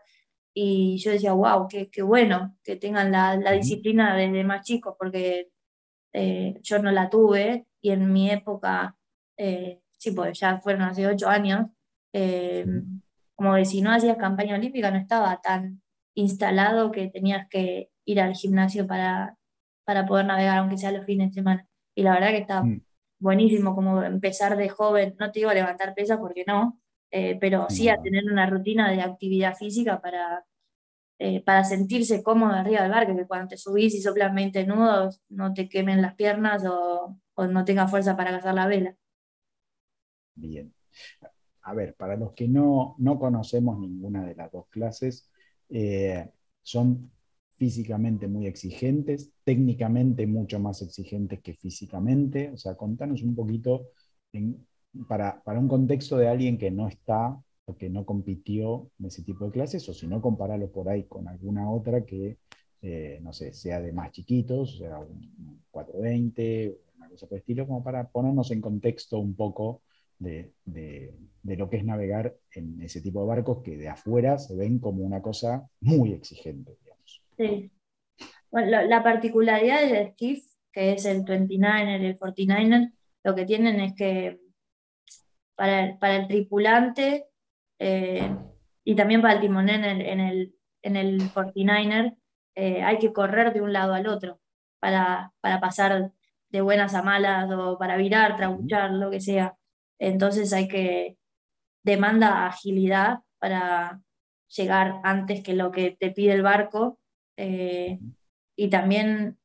y 0.54 0.98
yo 0.98 1.10
decía, 1.10 1.32
wow, 1.32 1.66
qué, 1.68 1.90
qué 1.90 2.02
bueno 2.02 2.56
que 2.62 2.76
tengan 2.76 3.10
la, 3.10 3.36
la 3.36 3.50
disciplina 3.50 4.16
desde 4.16 4.44
más 4.44 4.64
chicos, 4.64 4.94
porque 4.96 5.48
eh, 6.12 6.54
yo 6.62 6.78
no 6.78 6.92
la 6.92 7.10
tuve 7.10 7.66
y 7.80 7.90
en 7.90 8.12
mi 8.12 8.30
época, 8.30 8.96
eh, 9.36 9.80
sí, 9.98 10.12
pues 10.12 10.38
ya 10.38 10.58
fueron 10.58 10.82
hace 10.82 11.08
ocho 11.08 11.28
años, 11.28 11.66
eh, 12.12 12.64
como 13.36 13.54
que 13.56 13.64
si 13.64 13.82
no 13.82 13.92
hacías 13.92 14.16
campaña 14.16 14.56
olímpica 14.56 14.90
no 14.90 14.98
estaba 14.98 15.40
tan 15.40 15.82
instalado 16.14 16.92
que 16.92 17.08
tenías 17.08 17.48
que 17.48 17.90
ir 18.04 18.20
al 18.20 18.34
gimnasio 18.34 18.86
para, 18.86 19.36
para 19.84 20.06
poder 20.06 20.26
navegar, 20.26 20.58
aunque 20.58 20.78
sea 20.78 20.92
los 20.92 21.06
fines 21.06 21.30
de 21.30 21.34
semana. 21.34 21.68
Y 21.94 22.02
la 22.02 22.14
verdad 22.14 22.30
que 22.30 22.38
está 22.38 22.62
mm. 22.62 22.82
buenísimo 23.18 23.74
como 23.74 24.02
empezar 24.02 24.56
de 24.56 24.68
joven, 24.68 25.16
no 25.18 25.32
te 25.32 25.40
digo 25.40 25.50
a 25.50 25.54
levantar 25.54 25.94
pesas 25.94 26.18
porque 26.18 26.44
no, 26.46 26.80
pero 27.40 27.66
sí 27.70 27.88
a 27.88 28.00
tener 28.02 28.24
una 28.24 28.46
rutina 28.46 28.90
de 28.90 29.00
actividad 29.00 29.54
física 29.54 30.00
para, 30.00 30.44
eh, 31.18 31.42
para 31.44 31.62
sentirse 31.64 32.24
cómodo 32.24 32.52
arriba 32.52 32.82
del 32.82 32.90
barco, 32.90 33.16
que 33.16 33.26
cuando 33.26 33.48
te 33.48 33.56
subís 33.56 33.94
y 33.94 34.02
soplan 34.02 34.34
20 34.34 34.66
nudos 34.66 35.22
no 35.28 35.54
te 35.54 35.68
quemen 35.68 36.02
las 36.02 36.14
piernas 36.16 36.64
o, 36.66 37.16
no 37.36 37.64
tengas 37.64 37.90
fuerza 37.90 38.16
para 38.16 38.30
cazar 38.30 38.54
la 38.54 38.66
vela. 38.66 38.96
Bien. 40.34 40.74
A 41.64 41.74
ver, 41.74 41.94
para 41.94 42.16
los 42.16 42.32
que 42.32 42.46
no, 42.48 42.94
no 42.98 43.18
conocemos 43.18 43.78
ninguna 43.78 44.24
de 44.24 44.34
las 44.34 44.52
dos 44.52 44.66
clases, 44.68 45.30
eh, 45.70 46.28
son 46.62 47.10
físicamente 47.56 48.28
muy 48.28 48.46
exigentes, 48.46 49.32
técnicamente 49.44 50.26
mucho 50.26 50.58
más 50.60 50.82
exigentes 50.82 51.40
que 51.40 51.54
físicamente. 51.54 52.50
O 52.52 52.56
sea, 52.58 52.76
contanos 52.76 53.22
un 53.22 53.34
poquito 53.34 53.88
para, 55.08 55.42
para, 55.42 55.58
un 55.58 55.68
contexto 55.68 56.16
de 56.18 56.28
alguien 56.28 56.58
que 56.58 56.70
no 56.70 56.88
está 56.88 57.36
porque 57.64 57.88
no 57.88 58.04
compitió 58.04 58.90
en 58.98 59.06
ese 59.06 59.22
tipo 59.22 59.46
de 59.46 59.50
clases, 59.50 59.88
o 59.88 59.94
si 59.94 60.06
no, 60.06 60.20
compararlo 60.20 60.70
por 60.70 60.88
ahí 60.88 61.04
con 61.04 61.28
alguna 61.28 61.70
otra 61.70 62.04
que, 62.04 62.38
eh, 62.82 63.18
no 63.22 63.32
sé, 63.32 63.54
sea 63.54 63.80
de 63.80 63.92
más 63.92 64.12
chiquitos, 64.12 64.74
o 64.74 64.78
sea, 64.78 64.98
un 64.98 65.64
420, 65.70 66.78
una 66.98 67.08
cosa 67.08 67.26
por 67.26 67.36
el 67.36 67.40
estilo, 67.40 67.66
como 67.66 67.82
para 67.82 68.08
ponernos 68.08 68.50
en 68.50 68.60
contexto 68.60 69.18
un 69.18 69.34
poco 69.34 69.82
de, 70.18 70.52
lo 71.42 71.68
que 71.68 71.76
es 71.76 71.84
navegar 71.84 72.34
en 72.52 72.80
ese 72.82 73.00
tipo 73.00 73.20
de 73.20 73.28
barcos 73.28 73.62
que 73.62 73.76
de 73.76 73.88
afuera 73.88 74.38
se 74.38 74.56
ven 74.56 74.78
como 74.78 75.04
una 75.04 75.20
cosa 75.22 75.68
muy 75.80 76.12
exigente, 76.12 76.76
digamos. 76.82 77.22
Sí. 77.36 77.70
Bueno, 78.50 78.82
la, 78.82 79.02
particularidad 79.02 79.82
del 79.82 80.12
skiff, 80.12 80.44
que 80.72 80.92
es 80.92 81.04
el 81.04 81.24
29er 81.24 82.00
y 82.00 82.06
el 82.06 82.18
49er, 82.18 82.92
lo 83.24 83.34
que 83.34 83.44
tienen 83.44 83.80
es 83.80 83.94
que 83.94 84.40
para 85.56 85.98
para 85.98 86.16
el 86.16 86.26
tripulante 86.26 87.26
eh, 87.78 88.36
y 88.84 88.94
también 88.94 89.22
para 89.22 89.34
el 89.34 89.40
timonel 89.40 89.84
en 89.84 90.20
el, 90.20 90.54
en 90.82 90.96
el, 90.96 91.20
49er, 91.32 92.16
eh, 92.54 92.82
hay 92.82 92.98
que 92.98 93.12
correr 93.12 93.52
de 93.52 93.62
un 93.62 93.72
lado 93.72 93.94
al 93.94 94.06
otro 94.06 94.40
para, 94.78 95.32
para 95.40 95.60
pasar 95.60 96.12
de 96.50 96.60
buenas 96.60 96.94
a 96.94 97.02
malas 97.02 97.50
o 97.50 97.78
para 97.78 97.96
virar, 97.96 98.36
trabuchar, 98.36 98.92
lo 98.92 99.10
que 99.10 99.20
sea. 99.20 99.56
Entonces 99.98 100.52
hay 100.52 100.68
que, 100.68 101.16
demanda 101.84 102.46
agilidad 102.46 103.20
para 103.38 104.00
llegar 104.48 105.00
antes 105.04 105.42
que 105.42 105.54
lo 105.54 105.70
que 105.70 105.90
te 105.92 106.10
pide 106.10 106.32
el 106.32 106.42
barco. 106.42 106.98
Eh, 107.36 107.98
y 108.56 108.70
también 108.70 109.38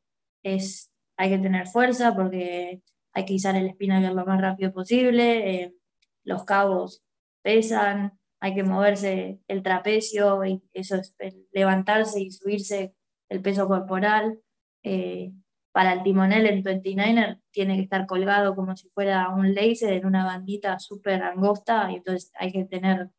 es, 0.44 0.92
hay 1.18 1.30
que 1.30 1.40
tener 1.40 1.68
fuerza 1.68 2.16
porque 2.16 2.82
hay 3.14 3.26
que 3.26 3.34
izar 3.34 3.56
el 3.56 3.72
spinnaker 3.72 4.14
lo 4.14 4.26
más 4.26 4.40
rápido 4.42 4.72
posible, 4.72 5.64
eh, 5.64 5.76
los 6.24 6.46
cabos 6.46 7.04
pesan, 7.42 8.20
hay 8.40 8.54
que 8.54 8.64
moverse 8.64 9.40
el 9.48 9.64
trapecio, 9.64 10.46
y 10.46 10.62
eso 10.74 10.96
es 10.96 11.16
levantarse 11.52 12.22
y 12.22 12.32
subirse 12.32 12.94
el 13.30 13.42
peso 13.42 13.68
corporal. 13.68 14.40
Eh, 14.84 15.34
para 15.80 15.94
el 15.94 16.04
timonel 16.04 16.46
en 16.46 16.62
29er 16.62 17.40
tiene 17.52 17.78
que 17.78 17.84
estar 17.84 18.06
colgado 18.06 18.54
como 18.54 18.76
si 18.76 18.90
fuera 18.90 19.30
un 19.30 19.56
laser 19.56 19.94
en 19.94 20.06
una 20.06 20.26
bandita 20.26 20.78
súper 20.78 21.24
angosta, 21.24 21.90
y 21.90 21.96
entonces 21.96 22.34
hay 22.36 22.52
que 22.52 22.66
tener 22.66 23.12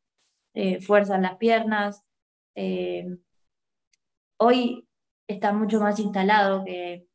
eh, 0.52 0.79
fuerza 0.83 1.14
en 1.14 1.23
las 1.23 1.37
piernas. 1.37 2.05
Eh, 2.55 3.17
hoy 4.37 4.87
está 5.26 5.55
mucho 5.55 5.81
más 5.81 5.99
instalado 6.00 6.62
que 6.67 7.09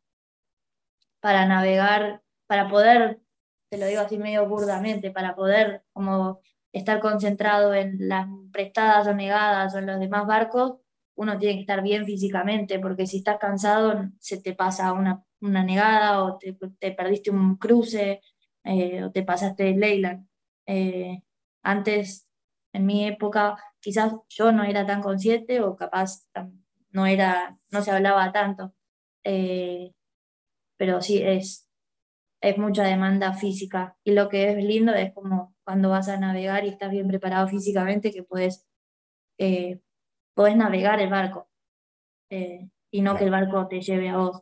para 1.20 1.46
navegar, 1.46 2.24
para 2.48 2.68
poder, 2.68 3.22
te 3.70 3.78
lo 3.78 3.86
digo 3.86 4.02
así 4.02 4.18
medio 4.18 4.48
burdamente, 4.48 5.12
para 5.12 5.36
poder 5.36 5.84
como 5.94 6.42
estar 6.72 7.00
concentrado 7.00 7.76
en 7.76 7.98
las 8.00 8.28
prestadas 8.52 9.06
o 9.06 9.14
negadas 9.14 9.76
o 9.76 9.78
en 9.78 9.86
los 9.86 10.00
demás 10.00 10.26
barcos, 10.26 10.80
uno 11.14 11.38
tiene 11.38 11.54
que 11.54 11.62
estar 11.62 11.84
bien 11.84 12.04
físicamente, 12.04 12.80
porque 12.80 13.06
si 13.06 13.18
estás 13.18 13.38
cansado 13.38 14.10
se 14.20 14.42
te 14.42 14.56
pasa 14.56 14.92
una, 14.92 15.25
negada 15.42 16.24
o 16.24 16.38
te, 16.38 16.54
perdiste 16.92 17.32
un 17.32 17.58
cruce 17.58 18.22
eh, 18.64 19.04
o 19.04 19.12
te 19.12 19.24
pasaste 19.24 19.70
el 19.70 19.80
Leyland. 19.80 20.28
Eh, 20.66 21.22
antes, 21.64 22.28
en 22.74 22.86
mi 22.86 23.06
época, 23.06 23.58
quizás 23.80 24.14
yo 24.30 24.52
no 24.52 24.64
era 24.64 24.86
tan 24.86 25.02
consciente 25.02 25.62
o 25.62 25.76
capaz 25.76 26.28
no, 26.92 27.06
era, 27.06 27.58
no 27.72 27.82
se 27.82 27.92
hablaba 27.92 28.32
tanto, 28.32 28.74
eh, 29.24 29.94
pero 30.78 31.02
sí 31.02 31.22
es, 31.22 31.70
es 32.42 32.58
mucha 32.58 32.84
demanda 32.84 33.34
física 33.34 33.98
y 34.04 34.14
lo 34.14 34.30
que 34.30 34.52
es 34.52 34.64
lindo 34.64 34.94
es 34.94 35.14
como 35.14 35.56
cuando 35.64 35.90
vas 35.90 36.10
a 36.10 36.18
navegar 36.18 36.66
y 36.66 36.70
estás 36.70 36.92
bien 36.92 37.08
preparado 37.08 37.48
físicamente 37.48 38.12
que 38.12 38.24
puedes 38.24 38.66
podés 40.34 40.56
navegar 40.56 41.02
el 41.02 41.10
barco 41.10 41.50
y 42.30 43.02
no 43.02 43.18
que 43.18 43.26
el 43.26 43.32
barco 43.32 43.68
te 43.68 43.82
lleve 43.82 44.10
a 44.10 44.18
vos. 44.18 44.42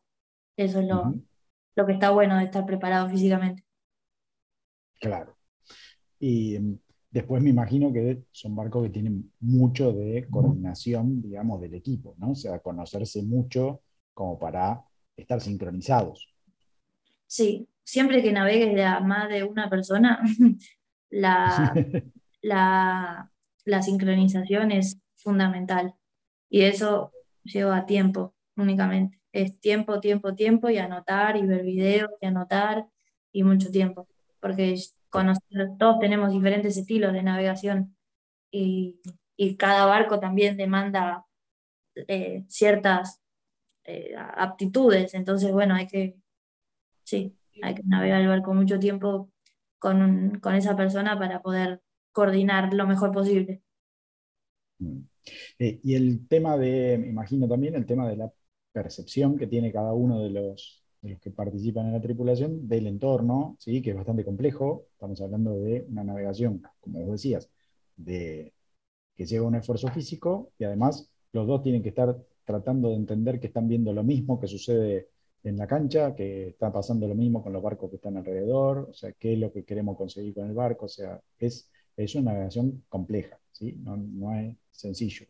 Eso 0.56 0.80
es 0.80 0.88
lo, 0.88 1.14
lo 1.76 1.86
que 1.86 1.94
está 1.94 2.12
bueno 2.12 2.38
de 2.38 2.46
estar 2.46 2.66
preparado 2.66 3.10
físicamente. 3.10 3.64
Claro. 5.00 5.38
Y 6.20 6.58
mm, 6.60 6.80
después 7.12 7.42
me 7.42 7.50
imagino 7.50 7.92
que 7.92 8.24
son 8.32 8.56
barcos 8.56 8.84
que 8.84 8.90
tienen 8.90 9.32
mucho 9.40 9.92
de 9.92 10.28
coordinación, 10.30 11.22
digamos, 11.22 11.62
del 11.62 11.74
equipo, 11.74 12.16
¿no? 12.18 12.32
O 12.32 12.36
sea, 12.36 12.60
conocerse 12.60 13.24
mucho 13.24 13.82
como 14.14 14.40
para 14.40 14.84
estar 15.18 15.42
sincronizados. 15.42 16.28
Sí, 17.28 17.68
siempre 17.84 18.22
que 18.22 18.32
navegues 18.32 18.74
de 18.76 18.84
a 18.84 19.00
más 19.00 19.30
de 19.30 19.44
una 19.44 19.70
persona, 19.70 20.22
la, 21.10 21.74
la, 22.42 23.32
la 23.66 23.82
sincronización 23.82 24.72
es 24.72 25.00
fundamental. 25.16 25.96
Y 26.50 26.62
eso 26.62 27.12
lleva 27.44 27.86
tiempo 27.86 28.36
únicamente. 28.56 29.23
Es 29.34 29.60
tiempo, 29.60 30.00
tiempo, 30.00 30.36
tiempo 30.36 30.70
y 30.70 30.78
anotar 30.78 31.36
y 31.36 31.46
ver 31.46 31.64
videos 31.64 32.12
y 32.22 32.26
anotar 32.28 32.88
y 33.34 33.44
mucho 33.44 33.70
tiempo. 33.72 34.08
Porque 34.40 34.78
todos 35.78 36.00
tenemos 36.00 36.32
diferentes 36.32 36.78
estilos 36.78 37.12
de 37.14 37.24
navegación 37.24 37.96
y, 38.52 39.00
cada 39.58 39.86
barco 39.86 40.20
también 40.20 40.56
demanda 40.56 41.26
eh, 41.96 42.46
ciertas 42.48 43.22
eh, 43.84 44.16
aptitudes. 44.16 45.14
Entonces, 45.14 45.52
bueno, 45.52 45.76
hay 45.76 45.88
que, 45.88 46.16
sí, 47.04 47.36
hay 47.62 47.76
que 47.76 47.84
navegar 47.84 48.22
el 48.22 48.30
barco 48.30 48.54
mucho 48.54 48.80
tiempo 48.80 49.30
con, 49.80 50.40
con 50.40 50.56
esa 50.56 50.78
persona 50.78 51.20
para 51.20 51.42
poder 51.42 51.82
coordinar 52.14 52.74
lo 52.74 52.88
mejor 52.88 53.12
posible. 53.12 53.64
Mm. 54.80 55.00
Eh, 55.60 55.80
y 55.84 55.96
el 55.96 56.28
tema 56.28 56.58
de, 56.58 56.98
me 57.00 57.08
imagino 57.08 57.48
también, 57.48 57.76
el 57.76 57.86
tema 57.86 58.08
de 58.08 58.18
la 58.18 58.34
percepción 58.74 59.38
que 59.38 59.48
tiene 59.48 59.72
cada 59.72 59.94
uno 59.94 60.20
de 60.20 60.32
los, 60.32 60.84
los 61.04 61.20
que 61.20 61.32
participan 61.32 61.86
en 61.86 61.94
la 61.94 62.02
tripulación 62.02 62.68
del 62.68 62.88
entorno, 62.88 63.56
¿sí? 63.60 63.82
que 63.82 63.92
es 63.92 63.96
bastante 63.96 64.26
complejo. 64.26 64.88
Estamos 64.92 65.22
hablando 65.22 65.60
de 65.60 65.86
una 65.90 66.04
navegación, 66.04 66.64
como 66.82 67.00
vos 67.02 67.14
decías, 67.14 67.50
de, 67.96 68.54
que 69.16 69.26
lleva 69.26 69.48
un 69.48 69.56
esfuerzo 69.56 69.88
físico 69.90 70.52
y 70.58 70.64
además 70.66 71.10
los 71.32 71.48
dos 71.48 71.62
tienen 71.62 71.84
que 71.84 71.90
estar 71.90 72.18
tratando 72.44 72.90
de 72.90 72.96
entender 72.96 73.40
que 73.40 73.48
están 73.48 73.68
viendo 73.68 73.94
lo 73.94 74.04
mismo 74.04 74.40
que 74.40 74.48
sucede 74.48 75.10
en 75.44 75.58
la 75.58 75.68
cancha, 75.68 76.16
que 76.16 76.50
está 76.50 76.72
pasando 76.72 77.08
lo 77.08 77.16
mismo 77.16 77.44
con 77.44 77.54
los 77.54 77.62
barcos 77.62 77.90
que 77.90 77.98
están 77.98 78.18
alrededor, 78.18 78.88
o 78.90 78.94
sea, 78.94 79.12
qué 79.14 79.34
es 79.34 79.40
lo 79.40 79.52
que 79.52 79.66
queremos 79.66 79.98
conseguir 79.98 80.34
con 80.34 80.48
el 80.48 80.54
barco, 80.54 80.86
o 80.86 80.90
sea, 80.90 81.22
es, 81.38 81.70
es 81.98 82.16
una 82.16 82.32
navegación 82.32 82.84
compleja, 82.90 83.40
¿sí? 83.52 83.78
No, 83.84 83.98
no 83.98 84.34
es 84.34 84.56
sencillo. 84.72 85.26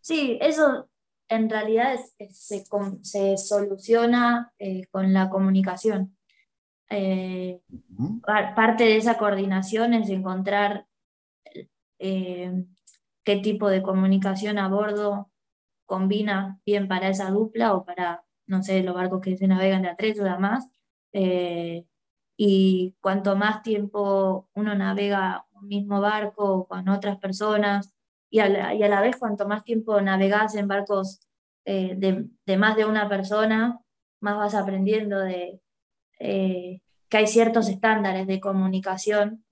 Sí, 0.00 0.38
eso 0.40 0.88
en 1.30 1.48
realidad 1.48 1.98
se, 2.30 2.64
se, 3.02 3.36
soluciona 3.38 4.52
eh, 4.58 4.86
con 4.90 5.12
la 5.14 5.30
comunicación. 5.30 6.16
Eh, 6.90 7.60
parte 8.56 8.84
de 8.84 8.96
esa 8.96 9.16
coordinación 9.16 9.94
es 9.94 10.10
encontrar 10.10 10.86
eh, 12.00 12.64
qué 13.22 13.36
tipo 13.36 13.68
de 13.68 13.80
comunicación 13.80 14.58
a 14.58 14.68
bordo 14.68 15.30
combina 15.86 16.60
bien 16.66 16.88
para 16.88 17.08
esa 17.08 17.30
dupla 17.30 17.74
o 17.74 17.84
para, 17.84 18.24
no 18.46 18.62
sé, 18.64 18.82
los 18.82 18.96
barcos 18.96 19.20
que 19.20 19.36
se 19.36 19.46
navegan 19.46 19.82
de 19.82 19.88
a 19.90 19.96
tres 19.96 20.18
o 20.18 20.24
de 20.24 20.36
más. 20.36 20.68
y 22.36 22.96
cuanto 23.00 23.36
más 23.36 23.62
tiempo 23.62 24.48
uno 24.54 24.74
navega 24.74 25.46
un 25.52 25.68
mismo 25.68 26.00
barco 26.00 26.66
con 26.66 26.88
otras 26.88 27.18
personas, 27.18 27.92
y 28.30 28.38
a 28.38 28.48
la, 28.48 29.00
vez 29.00 29.16
cuanto 29.16 29.46
más 29.48 29.64
tiempo 29.64 30.00
navegas 30.00 30.54
en 30.54 30.68
barcos 30.68 31.20
eh, 31.64 31.94
de, 31.96 32.56
más 32.56 32.76
de 32.76 32.84
una 32.84 33.08
persona, 33.08 33.80
más 34.20 34.36
vas 34.36 34.54
aprendiendo 34.54 35.18
de 35.18 35.60
eh, 36.20 36.80
que 37.08 37.16
hay 37.16 37.26
ciertos 37.26 37.68
estándares 37.68 38.26
de 38.28 38.40
comunicación 38.40 39.44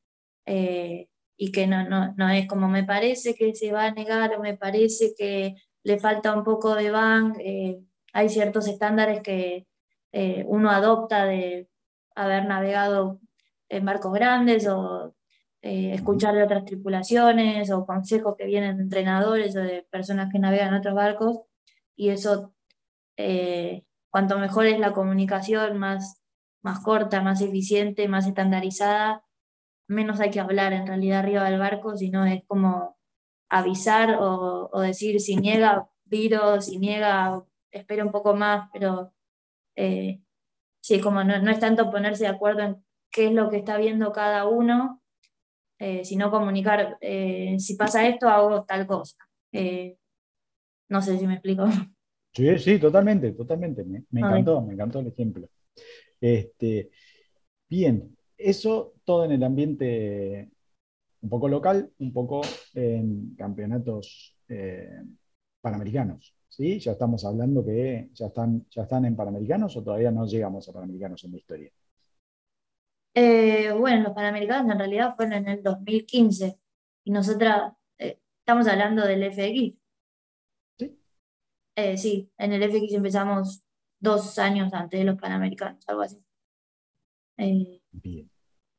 eh, 0.47 1.09
y 1.37 1.51
que 1.51 1.67
no, 1.67 2.15
no, 2.17 2.31
es 2.31 2.47
como 2.47 2.69
me 2.69 2.85
parece 2.85 3.35
que 3.35 3.55
se 3.55 3.73
va 3.73 3.87
a 3.87 3.91
negar 3.93 4.35
o 4.37 4.41
me 4.41 4.57
parece 4.57 5.13
que 5.17 5.57
le 5.83 5.99
falta 5.99 6.35
un 6.35 6.45
poco 6.45 6.75
de 6.75 6.91
bang. 6.91 7.35
hay 8.13 8.29
ciertos 8.29 8.69
estándares 8.69 9.23
que 9.23 9.67
uno 10.47 10.71
adopta 10.71 11.25
de 11.25 11.69
haber 12.15 12.47
navegado 12.47 13.21
en 13.69 13.85
barcos 13.85 14.13
grandes 14.13 14.67
o 14.69 15.15
eh, 15.63 15.93
escuchar 15.95 16.35
de 16.35 16.45
otras 16.45 16.65
tripulaciones 16.65 17.71
o 17.71 17.85
consejos 17.87 18.37
que 18.39 18.47
vienen 18.47 18.77
de 18.77 18.85
entrenadores 18.85 19.57
o 19.57 19.61
de 19.61 19.87
personas 19.91 20.33
que 20.33 20.39
navegan 20.39 20.69
en 20.69 20.75
otros 20.75 20.95
barcos. 20.95 21.41
Y 21.97 22.11
eso, 22.11 22.55
eh, 23.17 23.85
cuanto 24.11 24.39
mejor 24.39 24.67
es 24.67 24.79
la 24.79 24.93
comunicación, 24.93 25.79
más, 25.79 26.23
más 26.63 26.81
corta, 26.81 27.23
más 27.23 27.41
eficiente, 27.41 28.09
más 28.09 28.27
estandarizada, 28.27 29.25
menos 29.89 30.21
hay 30.21 30.31
que 30.31 30.41
hablar 30.41 30.73
en 30.73 30.87
realidad 30.87 31.21
arriba 31.21 31.45
del 31.45 31.59
barco, 31.59 31.97
sino 31.97 32.25
es 32.27 32.43
como 32.47 32.99
avisar 33.49 34.19
o, 34.21 34.81
decir 34.81 35.21
si 35.21 35.37
niega, 35.37 35.89
viro, 36.05 36.61
si 36.61 36.79
niega, 36.79 37.45
espero 37.71 38.05
un 38.05 38.13
poco 38.13 38.35
más, 38.35 38.69
pero 38.73 39.13
eh, 39.77 40.21
sí, 40.81 41.01
como 41.01 41.25
no, 41.25 41.41
no, 41.41 41.51
es 41.51 41.61
tanto 41.61 41.91
ponerse 41.91 42.25
de 42.25 42.31
acuerdo 42.31 42.63
en 42.63 42.85
qué 43.11 43.27
es 43.29 43.33
lo 43.33 43.51
que 43.51 43.59
está 43.59 43.79
viendo 43.79 44.13
cada 44.13 44.47
uno, 44.47 45.03
eh, 45.79 46.05
sino 46.05 46.31
comunicar, 46.31 46.99
eh, 47.01 47.55
si 47.59 47.77
pasa 47.77 48.07
esto, 48.07 48.29
hago 48.29 48.65
tal 48.65 48.87
cosa. 48.87 49.17
Eh, 49.53 49.97
no 50.89 51.01
sé 51.01 51.19
si 51.19 51.27
me 51.27 51.35
explico. 51.35 51.67
Sí, 52.33 52.59
sí, 52.59 52.79
totalmente, 52.79 53.33
totalmente. 53.33 53.85
Me, 53.85 54.21
encantó, 54.21 54.61
me 54.61 54.75
encantó 54.75 55.01
el 55.01 55.09
ejemplo. 55.09 55.49
Este, 56.21 56.91
bien, 57.69 58.17
eso 58.37 58.95
todo 59.05 59.25
en 59.25 59.33
el 59.33 59.43
ambiente 59.43 60.51
un 61.21 61.29
poco 61.31 61.49
local, 61.49 61.91
un 61.99 62.13
poco 62.13 62.43
en 62.75 63.35
campeonatos 63.35 64.37
panamericanos. 65.61 66.35
¿sí? 66.49 66.79
Ya 66.79 66.93
estamos 66.93 67.25
hablando 67.25 67.65
que 67.65 68.11
ya 68.13 68.27
están, 68.27 68.67
ya 68.71 68.83
están 68.83 69.05
en 69.05 69.17
panamericanos 69.17 69.77
o 69.77 69.83
todavía 69.83 70.11
no 70.11 70.27
llegamos 70.27 70.69
a 70.69 70.73
panamericanos 70.73 71.25
en 71.25 71.33
la 71.33 71.37
historia. 71.39 71.71
Eh, 73.21 73.73
bueno, 73.73 74.05
los 74.05 74.13
Panamericanos 74.13 74.71
en 74.71 74.79
realidad 74.79 75.17
fueron 75.17 75.35
en 75.35 75.49
el 75.49 75.63
2015 75.65 76.57
y 77.03 77.11
nosotras 77.11 77.73
eh, 77.99 78.21
estamos 78.39 78.69
hablando 78.69 79.05
del 79.05 79.25
FX. 79.25 79.77
Sí. 80.79 81.01
Eh, 81.75 81.99
sí, 81.99 82.31
en 82.39 82.53
el 82.53 82.63
FX 82.63 82.95
empezamos 82.95 83.65
dos 83.99 84.39
años 84.39 84.73
antes 84.73 85.01
de 85.01 85.05
los 85.05 85.19
Panamericanos, 85.19 85.83
algo 85.89 86.03
así. 86.03 86.23
Bien. 87.91 88.31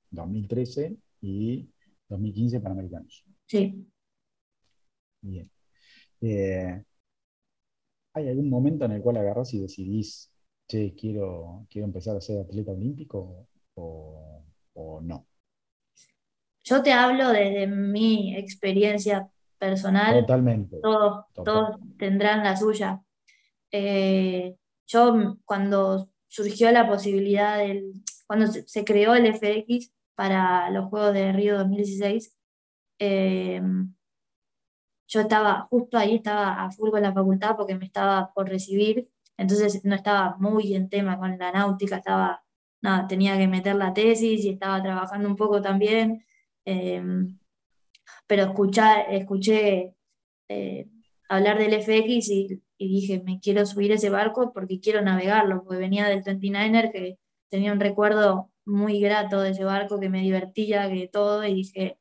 2013 0.10 0.96
y 1.20 1.70
2015 2.08 2.62
Panamericanos. 2.62 3.26
sí. 3.46 3.86
Bien. 5.22 5.52
¿hay 8.14 8.30
algún 8.30 8.50
momento 8.50 8.86
en 8.86 8.92
el 8.94 9.02
cual 9.02 9.18
agarrás 9.18 9.54
y 9.54 9.60
decidís, 9.60 10.32
che, 10.66 10.96
quiero, 10.96 11.68
quiero 11.70 11.88
empezar 11.88 12.16
a 12.16 12.22
ser 12.22 12.40
atleta 12.40 12.72
olímpico 12.72 13.50
o, 13.80 14.44
o 14.74 15.02
no? 15.02 15.26
Yo 16.64 16.84
te 16.84 16.94
hablo 16.94 17.30
desde 17.30 17.68
mi 17.68 18.36
experiencia 18.36 19.30
personal, 19.58 20.22
Totalmente. 20.22 20.80
todos, 20.82 21.26
todos 21.34 21.80
tendrán 21.98 22.44
la 22.44 22.56
suya. 22.56 23.02
Eh, 23.72 24.56
yo 24.88 25.38
cuando 25.46 26.10
surgió 26.28 26.72
la 26.72 26.88
posibilidad 26.88 27.58
del, 27.58 27.94
cuando 28.28 28.48
se, 28.48 28.68
se 28.68 28.84
creó 28.84 29.16
el 29.16 29.28
FX 29.34 29.92
para 30.16 30.70
los 30.70 30.90
Juegos 30.90 31.14
de 31.14 31.32
Río 31.34 31.58
2016, 31.58 32.36
eh, 33.00 33.62
yo 35.10 35.22
estaba, 35.22 35.68
justo 35.70 35.98
ahí 35.98 36.16
estaba 36.16 36.64
a 36.64 36.70
full 36.72 36.92
con 36.92 37.02
la 37.02 37.14
facultad 37.14 37.56
porque 37.58 37.76
me 37.76 37.86
estaba 37.86 38.32
por 38.34 38.48
recibir, 38.48 39.10
entonces 39.38 39.84
no 39.84 39.96
estaba 39.96 40.36
muy 40.38 40.76
en 40.76 40.88
tema 40.88 41.18
con 41.18 41.38
la 41.38 41.52
náutica, 41.52 41.98
estaba, 41.98 42.44
nada, 42.82 43.08
tenía 43.08 43.38
que 43.38 43.48
meter 43.48 43.76
la 43.76 43.94
tesis 43.94 44.44
y 44.46 44.50
estaba 44.50 44.82
trabajando 44.82 45.28
un 45.30 45.36
poco 45.36 45.62
también, 45.62 46.24
eh, 46.66 47.02
pero 48.28 48.44
escuchá- 48.44 49.02
escuché 49.04 49.96
eh, 50.50 50.88
hablar 51.30 51.58
del 51.60 51.74
FX 51.74 52.30
y, 52.30 52.62
y 52.78 52.88
dije, 52.90 53.22
me 53.24 53.40
quiero 53.40 53.66
subir 53.66 53.92
ese 53.92 54.10
barco 54.10 54.52
porque 54.54 54.80
quiero 54.80 55.02
navegarlo, 55.02 55.64
porque 55.64 55.80
venía 55.80 56.08
del 56.08 56.24
29er 56.24 56.92
que 56.92 57.18
tenía 57.50 57.74
un 57.74 57.80
recuerdo 57.80 58.52
muy 58.66 59.00
grato 59.00 59.42
de 59.42 59.52
ese 59.52 59.64
barco, 59.64 60.00
que 60.00 60.10
me 60.10 60.22
divertía, 60.22 60.90
que 60.90 61.08
todo, 61.08 61.44
y 61.46 61.54
dije, 61.56 62.00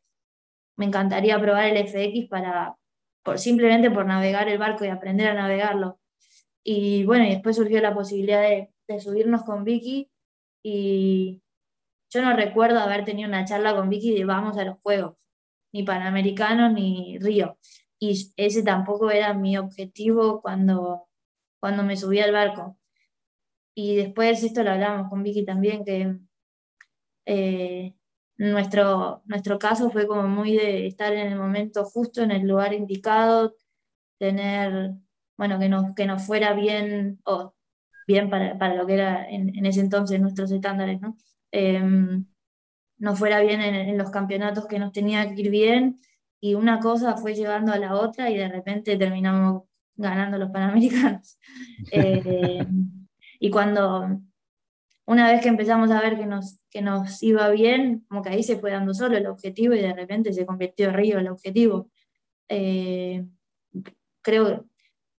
me 0.76 0.86
encantaría 0.86 1.40
probar 1.40 1.66
el 1.66 1.78
FX 1.78 2.28
para, 2.28 2.76
por, 3.22 3.38
simplemente 3.38 3.90
por 3.90 4.06
navegar 4.06 4.48
el 4.48 4.58
barco 4.58 4.84
y 4.84 4.88
aprender 4.88 5.28
a 5.28 5.34
navegarlo. 5.34 5.98
Y 6.64 7.04
bueno, 7.04 7.24
y 7.24 7.30
después 7.30 7.56
surgió 7.56 7.80
la 7.80 7.94
posibilidad 7.94 8.42
de, 8.42 8.70
de 8.88 9.00
subirnos 9.00 9.44
con 9.44 9.64
Vicky 9.64 10.10
y 10.62 11.42
yo 12.10 12.22
no 12.22 12.34
recuerdo 12.34 12.80
haber 12.80 13.04
tenido 13.04 13.28
una 13.28 13.44
charla 13.44 13.74
con 13.74 13.88
Vicky 13.90 14.14
de 14.14 14.24
vamos 14.24 14.56
a 14.58 14.64
los 14.64 14.78
Juegos, 14.80 15.16
ni 15.72 15.82
Panamericanos 15.82 16.72
ni 16.72 17.18
Río. 17.18 17.58
Y 17.98 18.32
ese 18.36 18.62
tampoco 18.62 19.10
era 19.10 19.34
mi 19.34 19.58
objetivo 19.58 20.40
cuando, 20.40 21.08
cuando 21.60 21.82
me 21.82 21.96
subí 21.96 22.20
al 22.20 22.32
barco. 22.32 22.78
Y 23.74 23.96
después 23.96 24.42
esto 24.42 24.62
lo 24.62 24.70
hablamos 24.72 25.08
con 25.10 25.22
Vicky 25.22 25.44
también, 25.44 25.84
que 25.84 26.18
eh, 27.26 27.94
nuestro, 28.38 29.22
nuestro 29.26 29.58
caso 29.58 29.90
fue 29.90 30.06
como 30.06 30.26
muy 30.28 30.56
de 30.56 30.86
estar 30.86 31.12
en 31.12 31.28
el 31.28 31.38
momento 31.38 31.84
justo, 31.84 32.22
en 32.22 32.30
el 32.30 32.46
lugar 32.48 32.72
indicado, 32.72 33.54
tener, 34.18 34.94
bueno, 35.36 35.58
que 35.58 35.68
nos, 35.68 35.94
que 35.94 36.06
nos 36.06 36.24
fuera 36.26 36.54
bien, 36.54 37.20
bien 38.08 38.28
para, 38.28 38.58
para 38.58 38.74
lo 38.74 38.86
que 38.86 38.94
era 38.94 39.28
en, 39.28 39.56
en 39.56 39.66
ese 39.66 39.80
entonces 39.80 40.20
nuestros 40.20 40.50
estándares, 40.50 41.00
¿no? 41.00 41.16
Em, 41.52 42.26
nos 42.98 43.18
fuera 43.18 43.40
bien 43.40 43.60
en, 43.60 43.76
en 43.76 43.96
los 43.96 44.10
campeonatos 44.10 44.66
que 44.66 44.80
nos 44.80 44.92
tenía 44.92 45.32
que 45.32 45.40
ir 45.42 45.50
bien, 45.50 46.00
y 46.40 46.54
una 46.54 46.80
cosa 46.80 47.16
fue 47.16 47.34
llevando 47.34 47.72
a 47.72 47.78
la 47.78 47.94
otra 47.94 48.30
y 48.30 48.36
de 48.36 48.48
repente 48.48 48.96
terminamos 48.96 49.64
ganando 49.96 50.38
los 50.38 50.50
Panamericanos. 50.50 51.38
Eh, 51.92 52.66
y 53.40 53.50
cuando, 53.50 54.20
una 55.06 55.30
vez 55.30 55.40
que 55.40 55.48
empezamos 55.48 55.90
a 55.90 56.00
ver 56.00 56.18
que 56.18 56.26
nos, 56.26 56.58
que 56.70 56.82
nos 56.82 57.22
iba 57.22 57.48
bien, 57.50 58.04
como 58.08 58.22
que 58.22 58.30
ahí 58.30 58.42
se 58.42 58.58
fue 58.58 58.72
dando 58.72 58.94
solo 58.94 59.16
el 59.16 59.26
objetivo 59.26 59.74
y 59.74 59.80
de 59.80 59.94
repente 59.94 60.32
se 60.32 60.44
convirtió 60.44 60.88
en 60.88 60.94
Río 60.94 61.18
el 61.18 61.28
objetivo. 61.28 61.90
Eh, 62.48 63.24
creo, 64.22 64.66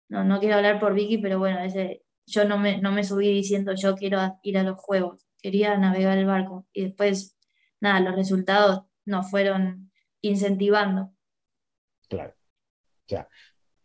no, 0.09 0.23
no 0.25 0.39
quiero 0.39 0.55
hablar 0.55 0.79
por 0.79 0.93
Vicky, 0.93 1.17
pero 1.17 1.39
bueno, 1.39 1.59
ese, 1.59 2.03
yo 2.29 2.45
no 2.45 2.57
me, 2.57 2.79
no 2.81 2.91
me 2.91 3.03
subí 3.03 3.29
diciendo 3.33 3.73
yo 3.75 3.95
quiero 3.95 4.19
ir 4.43 4.57
a 4.57 4.63
los 4.63 4.79
juegos, 4.79 5.25
quería 5.41 5.77
navegar 5.77 6.17
el 6.17 6.25
barco 6.27 6.67
y 6.73 6.83
después, 6.85 7.37
nada, 7.81 7.99
los 8.01 8.15
resultados 8.15 8.83
nos 9.05 9.29
fueron 9.31 9.91
incentivando. 10.21 11.13
Claro. 12.07 12.31
O 12.85 13.09
sea, 13.09 13.29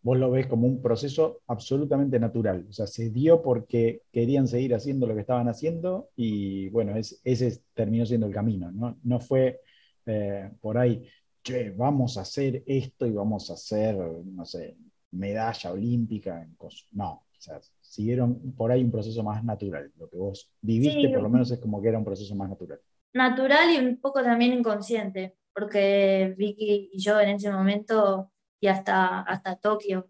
vos 0.02 0.18
lo 0.18 0.30
ves 0.32 0.46
como 0.48 0.66
un 0.68 0.82
proceso 0.82 1.42
absolutamente 1.48 2.20
natural. 2.20 2.66
O 2.70 2.72
sea, 2.72 2.86
se 2.86 3.10
dio 3.10 3.42
porque 3.42 4.02
querían 4.12 4.48
seguir 4.48 4.74
haciendo 4.74 5.06
lo 5.06 5.14
que 5.14 5.22
estaban 5.22 5.48
haciendo 5.48 6.10
y 6.16 6.68
bueno, 6.70 6.96
es- 6.96 7.20
ese 7.24 7.62
terminó 7.74 8.06
siendo 8.06 8.26
el 8.26 8.34
camino, 8.34 8.72
¿no? 8.72 8.98
No 9.04 9.20
fue 9.20 9.60
eh, 10.06 10.50
por 10.60 10.78
ahí, 10.78 11.08
che, 11.42 11.70
vamos 11.72 12.18
a 12.18 12.22
hacer 12.22 12.62
esto 12.66 13.06
y 13.06 13.12
vamos 13.12 13.50
a 13.50 13.54
hacer, 13.54 13.96
no 13.96 14.44
sé, 14.46 14.76
medalla 15.12 15.72
olímpica 15.72 16.42
en 16.42 16.56
cos-". 16.56 16.88
No, 16.92 17.26
sea, 17.44 17.60
siguieron 17.80 18.52
por 18.56 18.72
ahí 18.72 18.82
un 18.84 18.90
proceso 18.90 19.22
más 19.22 19.44
natural. 19.44 19.92
Lo 19.98 20.08
que 20.08 20.16
vos 20.16 20.50
viviste, 20.60 21.08
Sí. 21.08 21.08
por 21.08 21.22
lo 21.22 21.28
menos, 21.28 21.50
es 21.50 21.58
como 21.60 21.80
que 21.80 21.88
era 21.88 21.98
un 21.98 22.04
proceso 22.04 22.34
más 22.34 22.48
natural. 22.48 22.80
Natural 23.12 23.70
y 23.74 23.78
un 23.78 24.00
poco 24.00 24.22
también 24.22 24.52
inconsciente, 24.52 25.36
porque 25.54 26.34
Vicky 26.36 26.90
y 26.92 26.98
yo 27.00 27.20
en 27.20 27.30
ese 27.30 27.50
momento 27.52 28.30
y 28.60 28.66
hasta, 28.68 29.20
hasta 29.22 29.56
Tokio, 29.56 30.08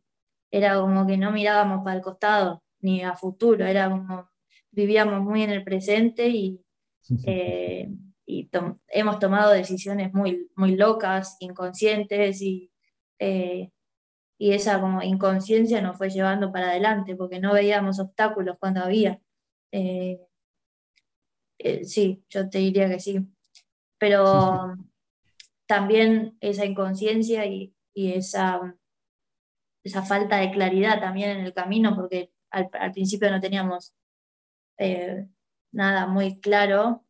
era 0.51 0.77
como 0.81 1.07
que 1.07 1.17
no 1.19 1.33
mirábamos 1.33 1.83
para 1.85 1.97
el 1.97 2.03
costado 2.03 2.63
ni 2.81 3.03
a 3.03 3.15
futuro, 3.15 3.65
era 3.67 3.91
como 3.91 4.29
vivíamos 4.71 5.21
muy 5.23 5.43
en 5.43 5.51
el 5.51 5.65
presente 5.65 6.29
y, 6.29 6.61
eh, 7.27 7.89
y 8.27 8.47
tom- 8.49 8.79
hemos 8.89 9.19
tomado 9.19 9.53
decisiones 9.53 10.13
muy, 10.15 10.49
muy 10.57 10.77
locas, 10.77 11.37
inconscientes 11.41 12.41
y, 12.43 12.71
eh, 13.19 13.71
y 14.39 14.53
esa 14.53 14.81
como 14.81 15.03
inconsciencia 15.03 15.81
nos 15.83 15.97
fue 15.99 16.11
llevando 16.11 16.53
para 16.53 16.71
adelante 16.71 17.17
porque 17.17 17.41
no 17.41 17.53
veíamos 17.55 18.01
obstáculos 18.01 18.57
cuando 18.61 18.83
había. 18.83 19.21
Eh, 19.73 20.21
eh, 21.59 21.85
sí, 21.85 22.25
yo 22.29 22.49
te 22.51 22.59
diría 22.59 22.89
que 22.89 23.01
sí, 23.01 23.21
pero 23.99 24.77
también 25.67 26.37
esa 26.41 26.67
inconsciencia 26.67 27.47
y, 27.47 27.75
y 27.95 28.15
esa, 28.15 28.77
esa 29.83 30.03
falta 30.03 30.37
de 30.39 30.51
claridad 30.51 31.01
también 31.01 31.31
en 31.31 31.45
el 31.45 31.53
camino 31.53 31.95
porque 31.95 32.33
al, 32.51 32.69
al 32.73 32.93
principio 32.93 33.31
no 33.31 33.41
teníamos 33.41 33.95
eh, 34.79 35.29
nada 35.73 36.07
muy 36.07 36.41
claro. 36.41 37.05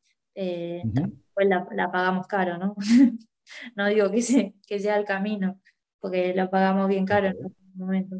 Ujú. 0.82 1.12
pues 1.34 1.48
la, 1.48 1.66
la 1.72 1.90
pagamos 1.92 2.26
caro, 2.26 2.58
¿no? 2.58 2.76
No 3.76 3.86
digo 3.88 4.10
que, 4.10 4.22
se- 4.22 4.54
que 4.66 4.78
sea 4.80 4.96
el 4.96 5.04
camino, 5.04 5.60
porque 6.04 6.34
lo 6.34 6.50
pagamos 6.50 6.86
bien 6.86 7.06
caro 7.06 7.28
en 7.28 7.32
algún 7.32 7.54
momento. 7.76 8.16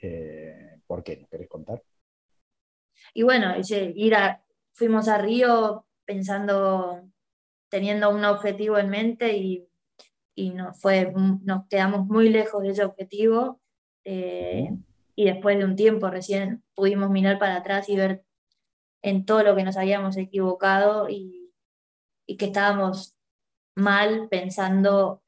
Eh, 0.00 0.78
¿por 0.86 1.02
qué? 1.02 1.16
¿Nos 1.16 1.28
querés 1.28 1.48
contar? 1.48 1.82
Y 3.12 3.24
bueno, 3.24 3.52
ir 3.68 4.14
a, 4.14 4.44
fuimos 4.70 5.08
a 5.08 5.18
Río 5.18 5.84
pensando, 6.04 7.02
teniendo 7.68 8.10
un 8.10 8.24
objetivo 8.24 8.78
en 8.78 8.88
mente 8.88 9.36
y, 9.36 9.66
y 10.36 10.50
nos 10.50 10.80
fue, 10.80 11.12
nos 11.42 11.66
quedamos 11.66 12.06
muy 12.06 12.28
lejos 12.28 12.62
de 12.62 12.68
ese 12.68 12.84
objetivo. 12.84 13.60
eh, 14.04 14.70
y 15.16 15.24
después 15.24 15.58
de 15.58 15.64
un 15.64 15.74
tiempo 15.74 16.08
recién 16.08 16.62
pudimos 16.74 17.10
mirar 17.10 17.40
para 17.40 17.56
atrás 17.56 17.88
y 17.88 17.96
ver 17.96 18.24
en 19.02 19.24
todo 19.24 19.42
lo 19.42 19.56
que 19.56 19.64
nos 19.64 19.76
habíamos 19.76 20.16
equivocado 20.16 21.08
y, 21.08 21.52
y 22.28 22.36
que 22.36 22.44
estábamos 22.44 23.16
mal 23.74 24.28
pensando 24.28 25.23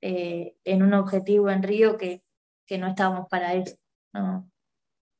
eh, 0.00 0.56
en 0.64 0.82
un 0.82 0.94
objetivo 0.94 1.50
en 1.50 1.62
Río 1.62 1.96
que, 1.96 2.22
que 2.66 2.78
no 2.78 2.88
estábamos 2.88 3.28
para 3.28 3.54
eso. 3.54 3.76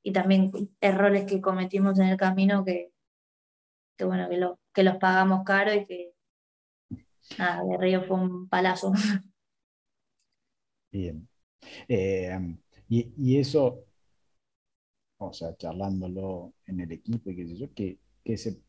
Y 0.02 0.12
también 0.12 0.50
errores 0.80 1.26
que 1.26 1.40
cometimos 1.40 1.98
en 1.98 2.08
el 2.08 2.16
camino 2.16 2.64
que, 2.64 2.92
que 3.96 4.04
bueno, 4.04 4.28
que, 4.28 4.36
lo, 4.38 4.58
que 4.72 4.82
los 4.82 4.96
pagamos 4.96 5.44
caro 5.44 5.74
y 5.74 5.84
que 5.84 6.12
nada, 7.38 7.62
Río 7.78 8.02
fue 8.02 8.16
un 8.16 8.48
palazo. 8.48 8.92
Bien. 10.90 11.28
Eh, 11.88 12.38
y, 12.88 13.12
y 13.18 13.38
eso, 13.38 13.84
o 15.18 15.32
sea, 15.32 15.56
charlándolo 15.56 16.54
en 16.66 16.80
el 16.80 16.92
equipo 16.92 17.30
y 17.30 17.36
qué 17.36 17.46
sé 17.46 17.56
yo, 17.56 17.74
que, 17.74 17.98
que 18.24 18.36
se, 18.36 18.60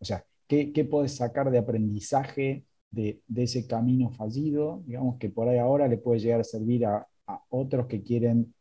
o 0.00 0.04
sea, 0.04 0.24
¿qué, 0.48 0.72
qué 0.72 0.84
podés 0.84 1.16
sacar 1.16 1.50
de 1.50 1.58
aprendizaje 1.58 2.64
de, 2.96 3.22
ese 3.36 3.66
camino 3.66 4.10
fallido? 4.10 4.82
Digamos 4.86 5.18
que 5.18 5.30
por 5.30 5.48
ahí 5.48 5.58
ahora 5.58 5.86
le 5.88 5.98
puede 5.98 6.20
llegar 6.20 6.40
a 6.40 6.44
servir 6.44 6.86
a, 6.86 7.06
otros 7.50 7.86
que 7.86 8.02
quieren, 8.02 8.54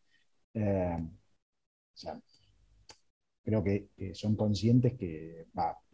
eh, 0.55 0.97
o 0.99 1.97
sea, 1.97 2.19
creo 3.43 3.63
que, 3.63 3.89
que 3.95 4.15
son 4.15 4.35
conscientes 4.35 4.95
que, 4.95 5.45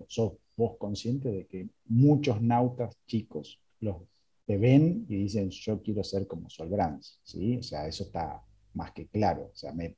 sos 0.08 0.34
vos 0.56 0.78
consciente 0.78 1.30
de 1.30 1.48
que 1.48 1.70
muchos 1.86 2.42
nautas 2.42 2.98
chicos 3.06 3.60
los 3.82 3.98
te 4.46 4.58
ven 4.58 5.06
y 5.10 5.18
dicen, 5.18 5.50
yo 5.50 5.82
quiero 5.82 6.04
ser 6.04 6.28
como 6.28 6.50
Sol 6.50 6.70
Brands, 6.70 7.20
¿sí? 7.24 7.58
O 7.58 7.64
sea, 7.64 7.88
eso 7.88 8.06
está 8.06 8.42
más 8.74 8.92
que 8.94 9.08
claro. 9.08 9.52
O 9.54 9.56
sea, 9.56 9.74
me, 9.74 9.98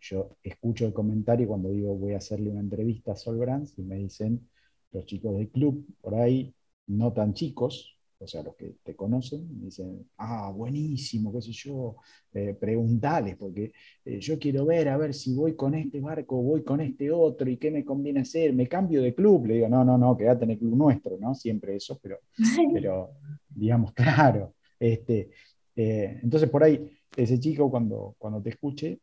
yo 0.00 0.36
escucho 0.42 0.86
el 0.86 0.92
comentario 0.92 1.48
cuando 1.48 1.70
digo 1.70 1.96
voy 1.96 2.12
a 2.14 2.18
hacerle 2.18 2.50
una 2.50 2.60
entrevista 2.60 3.12
a 3.12 3.16
Sol 3.16 3.38
Brands 3.38 3.74
y 3.78 3.82
me 3.82 3.96
dicen 3.96 4.48
los 4.92 5.06
chicos 5.06 5.36
del 5.36 5.48
club, 5.50 5.86
por 6.00 6.14
ahí 6.14 6.54
no 6.88 7.12
tan 7.12 7.34
chicos, 7.34 7.96
o 8.18 8.26
sea, 8.26 8.42
los 8.42 8.56
que 8.56 8.76
te 8.82 8.96
conocen, 8.96 9.60
dicen, 9.60 10.08
ah, 10.16 10.50
buenísimo, 10.50 11.32
qué 11.32 11.42
sé 11.42 11.52
yo, 11.52 11.96
eh, 12.32 12.54
preguntales, 12.58 13.36
porque 13.36 13.72
eh, 14.04 14.20
yo 14.20 14.38
quiero 14.38 14.64
ver, 14.64 14.88
a 14.88 14.96
ver 14.96 15.12
si 15.12 15.34
voy 15.34 15.54
con 15.54 15.74
este 15.74 16.00
barco, 16.00 16.40
voy 16.42 16.62
con 16.62 16.80
este 16.80 17.10
otro, 17.10 17.50
y 17.50 17.58
qué 17.58 17.70
me 17.70 17.84
conviene 17.84 18.20
hacer, 18.20 18.54
me 18.54 18.68
cambio 18.68 19.02
de 19.02 19.14
club, 19.14 19.46
le 19.46 19.54
digo, 19.54 19.68
no, 19.68 19.84
no, 19.84 19.98
no, 19.98 20.16
quédate 20.16 20.44
en 20.44 20.52
el 20.52 20.58
club 20.58 20.76
nuestro, 20.76 21.18
¿no? 21.18 21.34
Siempre 21.34 21.76
eso, 21.76 21.98
pero, 22.02 22.20
pero 22.72 23.10
digamos, 23.48 23.92
claro. 23.92 24.54
Este, 24.78 25.30
eh, 25.74 26.20
entonces, 26.22 26.48
por 26.48 26.64
ahí, 26.64 26.90
ese 27.16 27.38
chico 27.38 27.70
cuando, 27.70 28.14
cuando 28.18 28.40
te 28.40 28.50
escuche, 28.50 29.00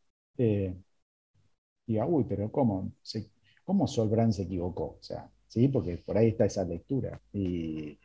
diga, 1.85 2.05
uy, 2.07 2.25
pero 2.27 2.51
¿cómo? 2.51 2.93
Se, 3.01 3.29
¿Cómo 3.63 3.87
Solbrán 3.87 4.33
se 4.33 4.43
equivocó? 4.43 4.97
O 4.99 5.03
sea, 5.03 5.29
¿sí? 5.53 5.67
Porque 5.67 5.97
por 5.97 6.17
ahí 6.17 6.29
está 6.29 6.45
esa 6.45 6.65
lectura. 6.65 7.21
y 7.31 7.97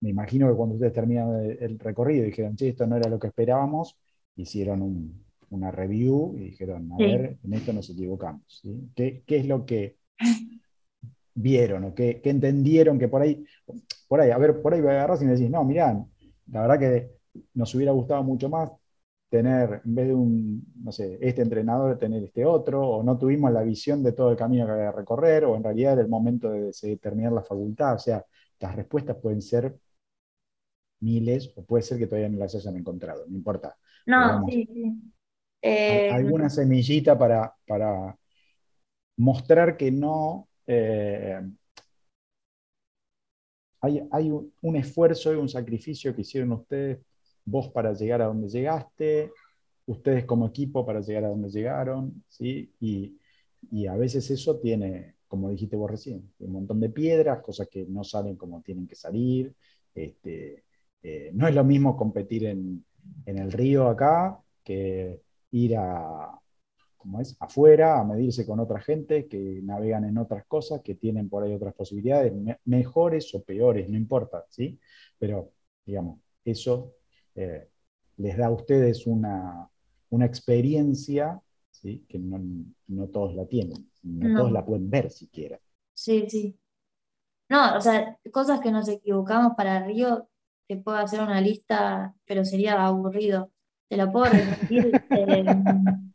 me 0.00 0.10
imagino 0.10 0.48
que 0.48 0.56
cuando 0.56 0.74
ustedes 0.74 0.92
terminaron 0.92 1.56
el 1.58 1.78
recorrido 1.78 2.22
y 2.22 2.26
dijeron, 2.26 2.56
sí, 2.56 2.68
esto 2.68 2.86
no 2.86 2.96
era 2.96 3.10
lo 3.10 3.18
que 3.18 3.26
esperábamos, 3.26 3.98
hicieron 4.36 5.24
una 5.50 5.70
review 5.70 6.34
y 6.36 6.44
dijeron, 6.50 6.90
a 6.92 6.96
ver, 6.96 7.38
en 7.42 7.52
esto 7.52 7.72
nos 7.72 7.90
equivocamos. 7.90 8.62
¿Qué, 8.94 9.22
es 9.26 9.46
lo 9.46 9.66
que 9.66 9.96
vieron 11.34 11.84
o 11.84 11.94
qué, 11.94 12.20
entendieron 12.24 12.98
que 12.98 13.08
por 13.08 13.22
ahí, 13.22 13.44
por 14.08 14.20
ahí, 14.20 14.30
a 14.30 14.38
ver, 14.38 14.62
por 14.62 14.72
ahí 14.72 14.80
a 14.80 14.90
agarrar 14.90 15.18
y 15.20 15.24
me 15.26 15.32
decís, 15.32 15.50
no, 15.50 15.64
mirá, 15.64 16.02
la 16.50 16.62
verdad 16.62 16.78
que 16.78 17.10
nos 17.54 17.74
hubiera 17.74 17.92
gustado 17.92 18.22
mucho 18.22 18.48
más 18.48 18.70
tener, 19.28 19.82
en 19.84 19.94
vez 19.94 20.06
de 20.08 20.14
un, 20.14 20.64
no 20.82 20.92
sé, 20.92 21.18
este 21.20 21.42
entrenador, 21.42 21.98
tener 21.98 22.22
este 22.22 22.44
otro, 22.44 22.86
o 22.88 23.02
no 23.02 23.18
tuvimos 23.18 23.52
la 23.52 23.62
visión 23.62 24.02
de 24.02 24.12
todo 24.12 24.30
el 24.30 24.36
camino 24.36 24.66
que 24.66 24.72
había 24.72 24.90
que 24.90 24.96
recorrer, 24.98 25.44
o 25.44 25.56
en 25.56 25.64
realidad 25.64 25.94
era 25.94 26.02
el 26.02 26.08
momento 26.08 26.50
de, 26.50 26.72
de 26.80 26.96
terminar 26.98 27.32
la 27.32 27.42
facultad, 27.42 27.94
o 27.94 27.98
sea, 27.98 28.24
las 28.60 28.76
respuestas 28.76 29.16
pueden 29.16 29.42
ser 29.42 29.76
miles 31.00 31.52
o 31.56 31.64
puede 31.64 31.82
ser 31.82 31.98
que 31.98 32.06
todavía 32.06 32.28
no 32.28 32.38
las 32.38 32.54
hayan 32.54 32.76
encontrado, 32.76 33.24
no 33.28 33.36
importa. 33.36 33.76
No, 34.06 34.46
sí, 34.48 34.68
sí. 34.72 35.12
Eh, 35.62 36.10
alguna 36.10 36.48
semillita 36.48 37.18
para, 37.18 37.52
para, 37.66 38.16
mostrar 39.16 39.76
que 39.76 39.90
no... 39.90 40.48
Eh, 40.66 41.40
hay, 43.80 44.30
un, 44.30 44.76
esfuerzo 44.76 45.32
y 45.32 45.36
un 45.36 45.48
sacrificio 45.48 46.14
que 46.14 46.22
hicieron 46.22 46.52
ustedes, 46.52 46.98
vos 47.46 47.68
para 47.68 47.94
llegar 47.94 48.20
a 48.20 48.26
donde 48.26 48.48
llegaste, 48.48 49.32
ustedes 49.86 50.24
como 50.24 50.46
equipo 50.46 50.84
para 50.84 51.00
llegar 51.00 51.24
a 51.24 51.28
donde 51.28 51.48
llegaron, 51.48 52.24
¿sí? 52.28 52.72
Y, 52.80 53.16
a 53.88 53.96
veces 53.96 54.30
eso 54.30 54.58
tiene, 54.58 55.16
como 55.26 55.50
dijiste 55.50 55.76
vos 55.76 55.90
recién, 55.90 56.30
un 56.38 56.52
montón 56.52 56.80
de 56.80 56.90
piedras, 56.90 57.42
cosas 57.42 57.68
que 57.68 57.84
no 57.86 58.04
salen 58.04 58.36
como 58.36 58.62
tienen 58.62 58.86
que 58.86 58.94
salir. 58.94 59.54
Este, 59.94 60.64
eh, 61.02 61.30
no 61.34 61.48
es 61.48 61.54
lo 61.54 61.64
mismo 61.64 61.96
competir 61.96 62.44
en, 62.44 62.84
el 63.24 63.52
río 63.52 63.88
acá 63.88 64.38
que 64.62 65.20
ir 65.52 65.76
a, 65.76 66.30
como 66.96 67.20
es, 67.20 67.36
afuera 67.40 68.00
a 68.00 68.04
medirse 68.04 68.46
con 68.46 68.60
otra 68.60 68.80
gente 68.80 69.26
que 69.26 69.60
navegan 69.62 70.04
en 70.04 70.18
otras 70.18 70.44
cosas, 70.46 70.80
que 70.82 70.94
tienen 70.94 71.28
por 71.28 71.42
ahí 71.42 71.54
otras 71.54 71.74
posibilidades, 71.74 72.32
mejores 72.64 73.34
o 73.34 73.42
peores, 73.42 73.88
no 73.88 73.96
importa, 73.96 74.44
¿sí? 74.48 74.78
Pero, 75.18 75.52
digamos, 75.84 76.20
eso 76.44 76.94
eh, 77.36 77.68
les 78.16 78.36
da 78.36 78.46
a 78.46 78.50
ustedes 78.50 79.06
una, 79.06 79.68
una 80.10 80.26
experiencia 80.26 81.40
que 82.08 82.18
no, 82.18 83.06
todos 83.08 83.34
la 83.34 83.46
tienen, 83.46 83.88
no, 84.02 84.36
todos 84.36 84.50
la 84.50 84.64
pueden 84.64 84.90
ver 84.90 85.10
siquiera. 85.10 85.60
Sí, 85.94 86.26
sí. 86.28 86.58
No, 87.48 87.76
o 87.76 87.80
sea, 87.80 88.18
cosas 88.32 88.60
que 88.60 88.72
nos 88.72 88.88
equivocamos 88.88 89.52
para 89.56 89.84
Río, 89.84 90.28
te 90.66 90.76
puedo 90.78 90.96
hacer 90.96 91.20
una 91.20 91.40
lista, 91.40 92.14
pero 92.24 92.44
sería 92.44 92.84
aburrido. 92.84 93.52
Te 93.88 93.96
lo 93.96 94.10
puedo 94.10 94.26
repetir. 94.26 94.92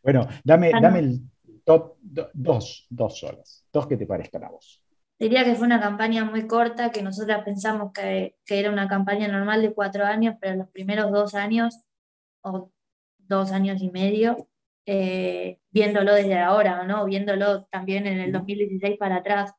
Eh, 0.00 0.12
bueno, 0.12 0.26
dame, 0.44 0.70
dame 0.70 0.98
el 1.00 1.20
top 1.64 1.96
dos, 2.00 2.86
dos 2.88 3.18
solas, 3.18 3.66
dos 3.72 3.86
que 3.86 3.96
te 3.96 4.06
parezcan 4.06 4.44
a 4.44 4.50
vos. 4.50 4.82
Diría 5.18 5.44
que 5.44 5.54
fue 5.54 5.66
una 5.66 5.80
campaña 5.80 6.24
muy 6.24 6.46
corta, 6.46 6.90
que 6.90 7.02
nosotras 7.02 7.44
pensamos 7.44 7.92
que, 7.92 8.36
que, 8.44 8.60
era 8.60 8.70
una 8.70 8.88
campaña 8.88 9.28
normal 9.28 9.62
de 9.62 9.74
cuatro 9.74 10.04
años, 10.04 10.36
pero 10.40 10.56
los 10.56 10.68
primeros 10.70 11.10
dos 11.12 11.34
años, 11.34 11.80
o 12.42 12.70
dos 13.18 13.52
años 13.52 13.82
y 13.82 13.90
medio, 13.90 14.48
eh, 14.90 15.60
viéndolo 15.70 16.14
desde 16.14 16.38
ahora, 16.38 16.82
¿no? 16.84 17.04
Viéndolo 17.04 17.66
también 17.66 18.06
en 18.06 18.20
el 18.20 18.32
2016 18.32 18.96
para 18.98 19.16
atrás, 19.16 19.52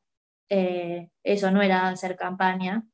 eh, 0.48 1.10
eso 1.22 1.52
no 1.52 1.62
era 1.62 1.88
hacer 1.88 2.16
campaña, 2.16 2.84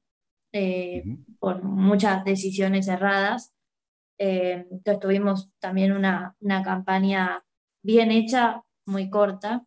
eh, 0.53 1.03
por 1.41 1.63
muchas 1.63 2.25
decisiones 2.25 2.89
erradas. 2.89 3.55
entonces 4.19 5.01
tuvimos 5.01 5.53
también 5.61 5.93
una, 5.93 6.37
campaña 6.65 7.45
bien 7.83 8.11
hecha, 8.13 8.63
muy 8.87 9.11
corta. 9.11 9.65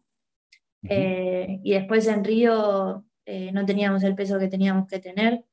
Y 0.84 1.72
después 1.72 2.08
en 2.08 2.24
Río 2.24 3.06
no 3.54 3.66
teníamos 3.66 4.04
el 4.04 4.16
peso 4.16 4.40
que 4.40 4.48
teníamos 4.48 4.88
que 4.88 5.00
tener. 5.00 5.46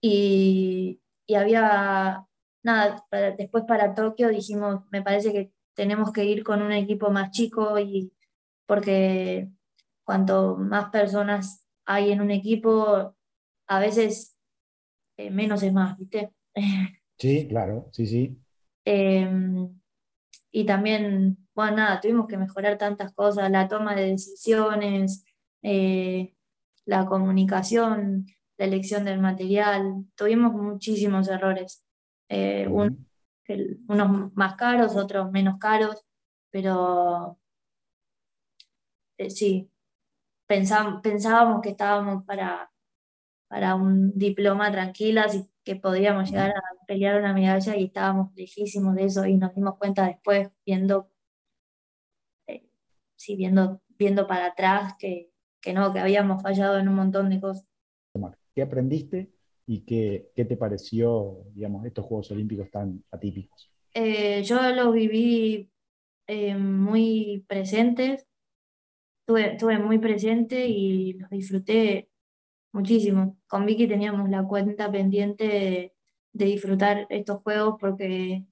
y, 0.00 1.00
y 1.26 1.34
había 1.34 2.26
nada, 2.62 3.04
después 3.36 3.64
para 3.66 3.94
Tokio 3.94 4.28
dijimos, 4.28 4.82
me 4.90 5.02
parece 5.02 5.32
que 5.32 5.52
tenemos 5.74 6.12
que 6.12 6.24
ir 6.24 6.44
con 6.44 6.62
un 6.62 6.72
equipo 6.72 7.10
más 7.10 7.30
chico 7.30 7.78
y 7.78 8.12
porque 8.66 9.48
cuanto 10.04 10.56
más 10.56 10.90
personas 10.90 11.66
hay 11.86 12.12
en 12.12 12.20
un 12.20 12.30
equipo, 12.30 13.16
a 13.66 13.80
veces 13.80 14.36
eh, 15.16 15.30
menos 15.30 15.62
es 15.62 15.72
más, 15.72 15.98
¿viste? 15.98 16.32
Sí, 17.18 17.46
claro, 17.48 17.88
sí, 17.92 18.06
sí. 18.06 18.40
Y 20.52 20.64
también, 20.66 21.38
bueno, 21.54 21.76
nada, 21.76 22.00
tuvimos 22.00 22.26
que 22.26 22.36
mejorar 22.36 22.78
tantas 22.78 23.12
cosas, 23.12 23.50
la 23.50 23.68
toma 23.68 23.94
de 23.94 24.10
decisiones, 24.10 25.24
eh, 25.62 26.34
la 26.84 27.06
comunicación, 27.06 28.26
la 28.58 28.64
elección 28.66 29.04
del 29.04 29.20
material, 29.20 30.04
tuvimos 30.16 30.52
muchísimos 30.52 31.28
errores. 31.28 31.84
Eh, 32.28 32.68
unos 33.88 34.34
más 34.34 34.54
caros, 34.54 34.96
otros 34.96 35.30
menos 35.32 35.58
caros, 35.58 36.04
pero 36.50 37.38
eh, 39.18 39.30
sí, 39.30 39.70
pensábamos 40.46 41.60
que 41.62 41.70
estábamos 41.70 42.24
para, 42.24 42.70
para 43.48 43.74
un 43.74 44.12
diploma 44.16 44.70
tranquilas 44.70 45.34
y 45.34 45.49
que 45.64 45.76
podíamos 45.76 46.30
llegar 46.30 46.50
a 46.50 46.86
pelear 46.86 47.20
una 47.20 47.32
medalla 47.32 47.76
y 47.76 47.84
estábamos 47.84 48.34
lejísimos 48.34 48.94
de 48.94 49.04
eso 49.04 49.26
y 49.26 49.36
nos 49.36 49.54
dimos 49.54 49.76
cuenta 49.76 50.06
después 50.06 50.50
viendo, 50.64 51.10
eh, 52.46 52.66
viendo, 53.36 53.82
viendo 53.88 54.26
para 54.26 54.46
atrás 54.46 54.94
que, 54.98 55.30
que 55.60 55.72
no, 55.72 55.92
que 55.92 56.00
habíamos 56.00 56.42
fallado 56.42 56.78
en 56.78 56.88
un 56.88 56.94
montón 56.94 57.30
de 57.30 57.40
cosas. 57.40 57.66
¿Qué 58.54 58.62
aprendiste 58.62 59.30
y 59.66 59.82
qué, 59.82 60.32
te 60.34 60.56
pareció, 60.56 61.44
digamos, 61.54 61.86
estos 61.86 62.04
Juegos 62.04 62.30
Olímpicos 62.32 62.70
tan 62.70 63.04
atípicos? 63.10 63.70
Eh, 63.94 64.42
yo 64.42 64.58
los 64.74 64.92
viví 64.92 65.70
eh, 66.26 66.56
muy 66.56 67.44
presentes, 67.48 68.26
estuve, 69.26 69.78
muy 69.78 69.98
presente 69.98 70.66
y 70.66 71.14
los 71.14 71.30
disfruté 71.30 72.09
muchísimo. 72.72 73.38
Con 73.48 73.66
Vicky 73.66 73.86
teníamos 73.88 74.28
la 74.30 74.44
cuenta 74.44 74.90
pendiente 74.90 75.44
de, 75.44 75.94
disfrutar 76.32 77.06
estos 77.10 77.42
juegos 77.42 77.76
porque 77.80 78.44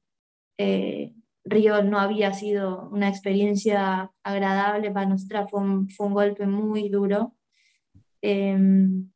eh, 0.58 1.12
Río 1.44 1.82
no 1.84 2.00
había 2.00 2.34
sido 2.34 2.88
una 2.90 3.08
experiencia 3.08 4.12
agradable 4.24 4.90
para 4.90 5.06
nosotras, 5.08 5.50
fue 5.50 5.60
un, 5.60 5.88
golpe 6.14 6.46
muy 6.46 6.88
duro. 6.88 7.34
Em, 8.22 9.10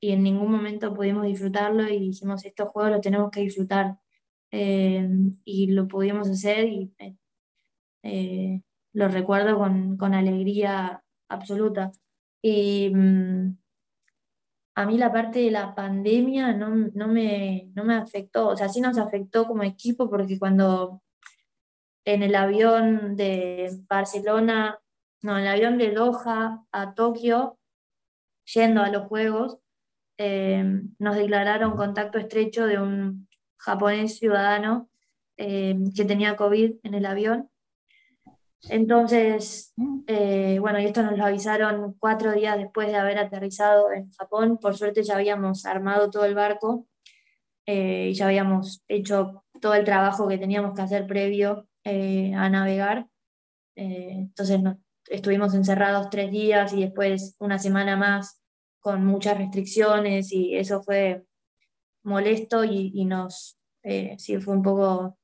y 0.00 0.12
en 0.12 0.22
ningún 0.22 0.50
momento 0.52 0.94
pudimos 0.94 1.24
disfrutarlo 1.24 1.88
y 1.88 1.98
dijimos, 2.00 2.44
estos 2.44 2.68
juegos 2.70 2.92
los 2.92 3.00
tenemos 3.00 3.30
que 3.30 3.40
disfrutar. 3.40 3.98
Eh, 4.50 5.08
y 5.44 5.68
lo 5.72 5.88
pudimos 5.88 6.28
hacer 6.30 6.68
y 6.68 6.92
eh, 6.98 7.16
eh, 8.02 8.62
lo 8.92 9.08
recuerdo 9.08 9.58
con, 9.58 10.14
alegría 10.14 11.04
absoluta. 11.28 11.92
Y 12.42 12.90
mm, 12.94 13.58
a 14.78 14.86
mí 14.86 14.96
la 14.96 15.10
parte 15.12 15.40
de 15.40 15.50
la 15.50 15.74
pandemia 15.74 16.52
no, 16.52 16.68
me, 17.08 17.68
no 17.74 17.82
me 17.82 17.96
afectó, 17.96 18.46
o 18.46 18.56
sea, 18.56 18.68
sí 18.68 18.80
nos 18.80 18.96
afectó 18.96 19.44
como 19.44 19.64
equipo 19.64 20.08
porque 20.08 20.38
cuando 20.38 21.02
en 22.04 22.22
el 22.22 22.36
avión 22.36 23.16
de 23.16 23.76
Barcelona, 23.88 24.78
no, 25.20 25.36
en 25.36 25.46
el 25.46 25.48
avión 25.48 25.78
de 25.78 25.90
Doha 25.90 26.64
a 26.70 26.94
Tokio, 26.94 27.58
yendo 28.54 28.80
a 28.80 28.90
los 28.90 29.08
Juegos, 29.08 29.58
eh, 30.16 30.64
nos 31.00 31.16
declararon 31.16 31.76
contacto 31.76 32.18
estrecho 32.18 32.64
de 32.64 32.78
un 32.78 33.28
japonés 33.56 34.16
ciudadano 34.16 34.88
eh, 35.38 35.76
que 35.96 36.04
tenía 36.04 36.36
COVID 36.36 36.76
en 36.84 36.94
el 36.94 37.04
avión. 37.04 37.50
Entonces, 38.68 39.72
eh, 40.06 40.58
bueno, 40.60 40.80
y 40.80 40.86
esto 40.86 41.02
nos 41.02 41.16
lo 41.16 41.24
avisaron 41.24 41.94
cuatro 41.98 42.32
días 42.32 42.58
después 42.58 42.88
de 42.88 42.96
haber 42.96 43.18
aterrizado 43.18 43.92
en 43.92 44.10
Japón. 44.10 44.58
Por 44.60 44.76
suerte 44.76 45.02
ya 45.02 45.14
habíamos 45.14 45.64
armado 45.64 46.10
todo 46.10 46.24
el 46.24 46.34
barco 46.34 46.86
y 47.66 48.14
ya 48.14 48.26
habíamos 48.26 48.82
hecho 48.88 49.44
todo 49.60 49.74
el 49.74 49.84
trabajo 49.84 50.26
que 50.26 50.38
teníamos 50.38 50.74
que 50.74 50.82
hacer 50.82 51.06
previo 51.06 51.68
a 51.84 52.48
navegar. 52.48 53.06
entonces 53.74 54.60
estuvimos 55.10 55.54
encerrados 55.54 56.10
tres 56.10 56.30
días 56.30 56.72
y 56.72 56.82
después 56.82 57.36
una 57.38 57.58
semana 57.58 57.96
más 57.96 58.40
con 58.80 59.04
muchas 59.04 59.38
restricciones 59.38 60.32
y 60.32 60.56
eso 60.56 60.82
fue 60.82 61.24
molesto 62.02 62.64
y, 62.64 63.04
nos, 63.04 63.58
eh, 63.82 64.14
sí, 64.18 64.38
fue 64.40 64.54
un 64.54 64.62
poco 64.62 65.18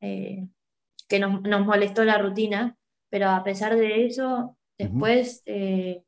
eh, 0.00 0.46
que 1.10 1.18
nos, 1.18 1.66
molestó 1.66 2.04
la 2.04 2.18
rutina, 2.18 2.78
pero 3.10 3.28
a 3.28 3.42
pesar 3.42 3.76
de 3.76 4.06
eso, 4.06 4.56
después, 4.78 5.42
eh, 5.44 6.04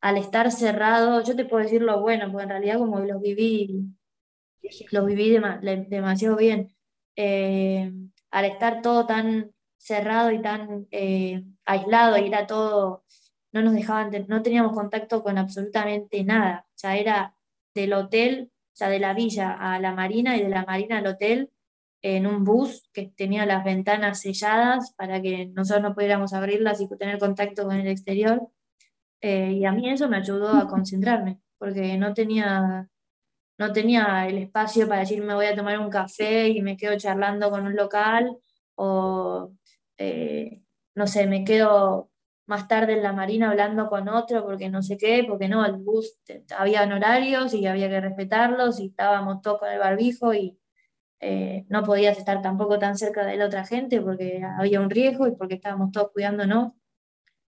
al 0.00 0.16
estar 0.16 0.50
cerrado, 0.50 1.22
yo 1.22 1.36
te 1.36 1.44
puedo 1.44 1.62
decir 1.62 1.82
lo 1.82 2.00
bueno, 2.00 2.32
porque 2.32 2.44
en 2.44 2.48
realidad 2.48 2.78
como 2.78 3.00
los 3.00 3.20
viví, 3.20 3.84
los 4.90 5.06
viví 5.06 5.38
demasiado 5.88 6.36
bien. 6.36 6.74
al 8.30 8.44
estar 8.46 8.82
todo 8.82 9.06
tan 9.06 9.52
cerrado 9.76 10.30
y 10.32 10.40
tan 10.40 10.88
aislado, 11.66 12.16
y 12.18 12.26
era 12.26 12.46
todo, 12.46 13.04
no 13.52 13.62
nos 13.62 13.74
dejaban, 13.74 14.10
no 14.28 14.42
teníamos 14.42 14.72
contacto 14.72 15.22
con 15.22 15.38
absolutamente 15.38 16.24
nada. 16.24 16.66
O 16.70 16.78
sea, 16.78 16.96
era 16.96 17.36
del 17.74 17.92
hotel 17.92 18.50
o 18.74 18.76
sea, 18.76 18.88
de 18.88 18.98
la 18.98 19.14
villa 19.14 19.52
a 19.52 19.78
la 19.78 19.92
marina 19.92 20.36
y 20.36 20.42
de 20.42 20.48
la 20.48 20.64
marina 20.64 20.98
al 20.98 21.06
hotel 21.06 21.52
en 22.04 22.26
un 22.26 22.44
bus 22.44 22.86
que 22.92 23.06
tenía 23.16 23.46
las 23.46 23.64
ventanas 23.64 24.20
selladas 24.20 24.92
para 24.92 25.22
que 25.22 25.46
nosotros 25.46 25.82
no 25.82 25.94
pudiéramos 25.94 26.34
abrirlas 26.34 26.78
y 26.82 26.88
tener 26.98 27.18
contacto 27.18 27.64
con 27.64 27.76
el 27.76 27.88
exterior. 27.88 28.46
Eh, 29.22 29.52
y 29.52 29.64
a 29.64 29.72
mí 29.72 29.88
eso 29.88 30.06
me 30.10 30.18
ayudó 30.18 30.50
a 30.50 30.68
concentrarme, 30.68 31.40
porque 31.56 31.96
no 31.96 32.12
tenía, 32.12 32.90
no 33.58 33.72
tenía 33.72 34.28
el 34.28 34.36
espacio 34.36 34.86
para 34.86 35.00
decir 35.00 35.22
me 35.24 35.34
voy 35.34 35.46
a 35.46 35.56
tomar 35.56 35.78
un 35.78 35.88
café 35.88 36.48
y 36.48 36.60
me 36.60 36.76
quedo 36.76 36.98
charlando 36.98 37.50
con 37.50 37.64
un 37.66 37.74
local, 37.74 38.36
o 38.74 39.52
eh, 39.96 40.62
no 40.94 41.06
sé, 41.06 41.26
me 41.26 41.44
quedo 41.44 42.10
más 42.46 42.68
tarde 42.68 42.94
en 42.94 43.02
la 43.02 43.14
marina 43.14 43.50
hablando 43.50 43.88
con 43.88 44.10
otro 44.10 44.44
porque 44.44 44.68
no 44.68 44.82
sé 44.82 44.98
qué, 44.98 45.24
porque 45.26 45.48
no, 45.48 45.64
el 45.64 45.76
bus, 45.76 46.18
había 46.58 46.82
horarios 46.84 47.54
y 47.54 47.66
había 47.66 47.88
que 47.88 48.00
respetarlos 48.02 48.78
y 48.80 48.88
estábamos 48.88 49.40
todos 49.42 49.60
con 49.60 49.70
el 49.70 49.78
barbijo 49.78 50.34
y 50.34 50.58
eh, 51.24 51.66
no 51.68 51.82
podías 51.84 52.18
estar 52.18 52.42
tampoco 52.42 52.78
tan 52.78 52.96
cerca 52.96 53.24
de 53.24 53.36
la 53.36 53.46
otra 53.46 53.64
gente 53.64 54.00
porque 54.00 54.42
había 54.58 54.80
un 54.80 54.90
riesgo 54.90 55.26
y 55.26 55.36
porque 55.36 55.54
estábamos 55.54 55.92
todos 55.92 56.12
cuidándonos. 56.12 56.72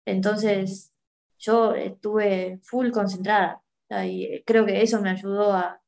Entonces 0.05 0.93
yo 1.39 1.75
estuve 1.75 2.61
full 2.63 2.91
concentrada 2.91 3.63
y 4.07 4.43
creo 4.45 4.67
que 4.67 4.83
eso 4.83 5.01
me 5.01 5.11
ayudó 5.11 5.53
a, 5.53 5.81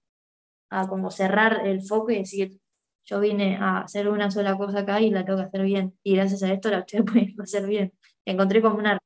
a 0.71 0.89
como 0.89 1.11
cerrar 1.11 1.67
el 1.67 1.83
foco 1.83 2.11
y 2.11 2.19
decir, 2.19 2.61
yo 3.05 3.21
vine 3.21 3.57
a 3.57 3.81
hacer 3.81 4.09
una 4.09 4.31
sola 4.31 4.57
cosa 4.57 4.81
acá 4.81 5.01
y 5.01 5.11
la 5.11 5.25
tengo 5.25 5.39
que 5.39 5.47
hacer 5.47 5.63
bien. 5.63 5.99
Y 6.03 6.17
gracias 6.17 6.43
a 6.43 6.53
esto 6.53 6.71
la 6.71 6.79
estoy 6.87 7.03
pudiendo 7.03 7.43
hacer 7.43 7.67
bien 7.67 7.93
encontré 8.25 8.63
como 8.63 8.79
una... 8.79 8.99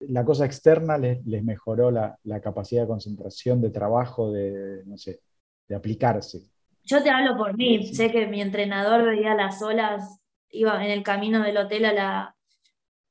La 0.00 0.24
cosa 0.24 0.46
externa 0.46 0.96
les, 0.96 1.24
mejoró 1.42 1.90
la, 1.90 2.18
capacidad 2.40 2.82
de 2.82 2.88
concentración, 2.88 3.60
de 3.60 3.70
trabajo, 3.70 4.30
de, 4.30 4.84
no 4.86 4.96
sé, 4.96 5.20
de 5.66 5.74
aplicarse. 5.74 6.48
Yo 6.88 7.02
te 7.02 7.10
hablo 7.10 7.36
por 7.36 7.54
mí, 7.54 7.92
sé 7.92 8.10
que 8.10 8.26
mi 8.26 8.40
entrenador 8.40 9.04
veía 9.04 9.34
las 9.34 9.60
olas, 9.60 10.20
iba 10.48 10.82
en 10.82 10.90
el 10.90 11.02
camino 11.02 11.42
del 11.42 11.58
hotel 11.58 11.84
a 11.84 11.92
la, 11.92 12.36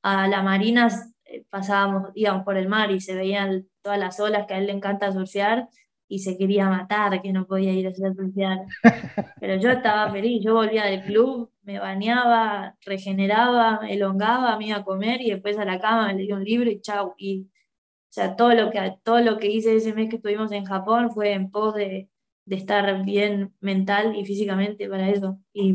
a 0.02 0.26
la 0.26 0.42
marina, 0.42 0.88
eh, 1.26 1.44
pasábamos, 1.48 2.10
íbamos 2.16 2.44
por 2.44 2.56
el 2.56 2.68
mar 2.68 2.90
y 2.90 3.00
se 3.00 3.14
veían 3.14 3.68
todas 3.80 4.00
las 4.00 4.18
olas 4.18 4.46
que 4.48 4.54
a 4.54 4.58
él 4.58 4.66
le 4.66 4.72
encanta 4.72 5.12
surfear 5.12 5.68
y 6.08 6.18
se 6.18 6.36
quería 6.36 6.68
matar, 6.68 7.22
que 7.22 7.32
no 7.32 7.46
podía 7.46 7.72
ir 7.72 7.86
a 7.86 7.90
hacer 7.90 8.14
surfear. 8.16 8.66
Pero 9.40 9.54
yo 9.60 9.70
estaba 9.70 10.10
feliz, 10.10 10.42
yo 10.44 10.54
volvía 10.54 10.84
del 10.86 11.04
club, 11.04 11.52
me 11.62 11.78
bañaba, 11.78 12.74
regeneraba, 12.84 13.80
elongaba, 13.88 14.58
me 14.58 14.66
iba 14.68 14.78
a 14.78 14.84
comer 14.84 15.20
y 15.20 15.30
después 15.30 15.56
a 15.56 15.64
la 15.64 15.78
cama 15.78 16.08
me 16.08 16.14
leía 16.14 16.34
un 16.34 16.42
libro 16.42 16.68
y 16.68 16.80
chau. 16.80 17.14
Y, 17.16 17.42
o 17.44 18.12
sea, 18.12 18.34
todo 18.34 18.54
lo, 18.54 18.70
que, 18.72 18.98
todo 19.04 19.20
lo 19.20 19.38
que 19.38 19.48
hice 19.48 19.76
ese 19.76 19.94
mes 19.94 20.10
que 20.10 20.16
estuvimos 20.16 20.50
en 20.50 20.64
Japón 20.64 21.12
fue 21.12 21.32
en 21.32 21.52
pos 21.52 21.74
de, 21.74 22.08
estar 22.56 23.04
bien 23.04 23.54
mental 23.60 24.16
y 24.16 24.24
físicamente 24.24 24.88
para 24.88 25.10
eso. 25.10 25.40
Y, 25.52 25.72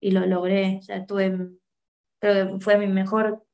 lo 0.00 0.26
logré. 0.26 0.78
O 0.78 0.82
sea, 0.82 1.06
tuve, 1.06 1.50
creo 2.18 2.54
que 2.54 2.60
fue 2.60 2.78
mi 2.78 2.86
mejor 2.86 3.44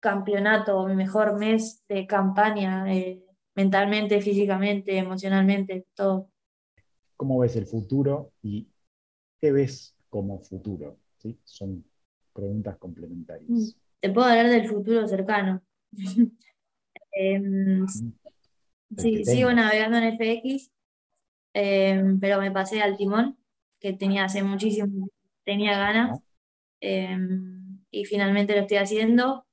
campeonato, 0.00 0.86
mi 0.86 0.96
mejor 0.96 1.38
mes 1.38 1.84
de 1.88 2.06
campaña. 2.06 2.92
Eh, 2.92 3.22
mentalmente, 3.56 4.20
físicamente, 4.20 4.98
emocionalmente, 4.98 5.86
todo. 5.94 6.30
¿Cómo 7.16 7.38
ves 7.38 7.56
el 7.56 7.66
futuro 7.66 8.32
y 8.42 8.68
qué 9.40 9.50
ves 9.50 9.96
como 10.10 10.38
futuro? 10.40 10.98
¿Sí? 11.16 11.38
Son 11.44 11.84
preguntas 12.34 12.76
complementarias. 12.76 13.48
Mm, 13.48 13.68
te 14.00 14.10
puedo 14.10 14.28
hablar 14.28 14.48
del 14.48 14.68
futuro 14.68 15.08
cercano. 15.08 15.62
Mm. 17.18 17.86
sí, 18.98 19.24
sigo 19.24 19.50
navegando 19.50 19.96
en 19.96 20.18
FX, 20.18 20.70
em, 21.56 22.20
pero 22.20 22.40
me 22.40 22.50
pasé 22.52 22.82
al 22.82 22.96
timón, 22.96 23.38
que 23.80 23.92
tenía 23.94 24.24
hace 24.24 24.42
muchísimo, 24.42 25.08
tenía 25.44 25.78
ganas, 25.78 26.20
em, 26.80 27.80
y 27.90 28.04
finalmente 28.06 28.54
lo 28.54 28.62
estoy 28.62 28.78
haciendo. 28.78 29.46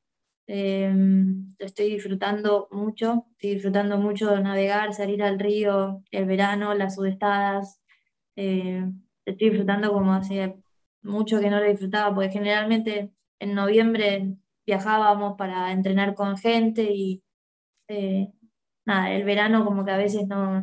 Em, 0.47 1.55
lo 1.59 1.65
estoy 1.65 1.91
disfrutando 1.91 2.67
mucho, 2.71 3.27
estoy 3.31 3.51
disfrutando 3.55 3.97
mucho 3.97 4.31
de 4.31 4.41
navegar, 4.41 4.93
salir 4.93 5.23
al 5.23 5.39
río, 5.39 6.03
el 6.11 6.25
verano, 6.25 6.73
las 6.75 6.95
sudestadas. 6.95 7.79
Eh, 8.35 8.83
estoy 9.25 9.49
disfrutando 9.51 9.93
como 9.93 10.13
hace 10.13 10.55
mucho 11.03 11.39
que 11.39 11.49
no 11.49 11.59
lo 11.59 11.65
disfrutaba, 11.69 12.13
porque 12.15 12.31
generalmente 12.31 13.11
en 13.39 13.55
noviembre 13.55 14.35
viajábamos 14.65 15.37
para 15.37 15.71
entrenar 15.71 16.15
con 16.15 16.37
gente 16.37 16.83
y 16.93 17.23
eh, 17.87 18.31
nada, 18.85 19.11
el 19.13 19.23
verano 19.25 19.65
como 19.65 19.85
que 19.85 19.91
a 19.91 19.97
veces 19.97 20.27
no... 20.27 20.61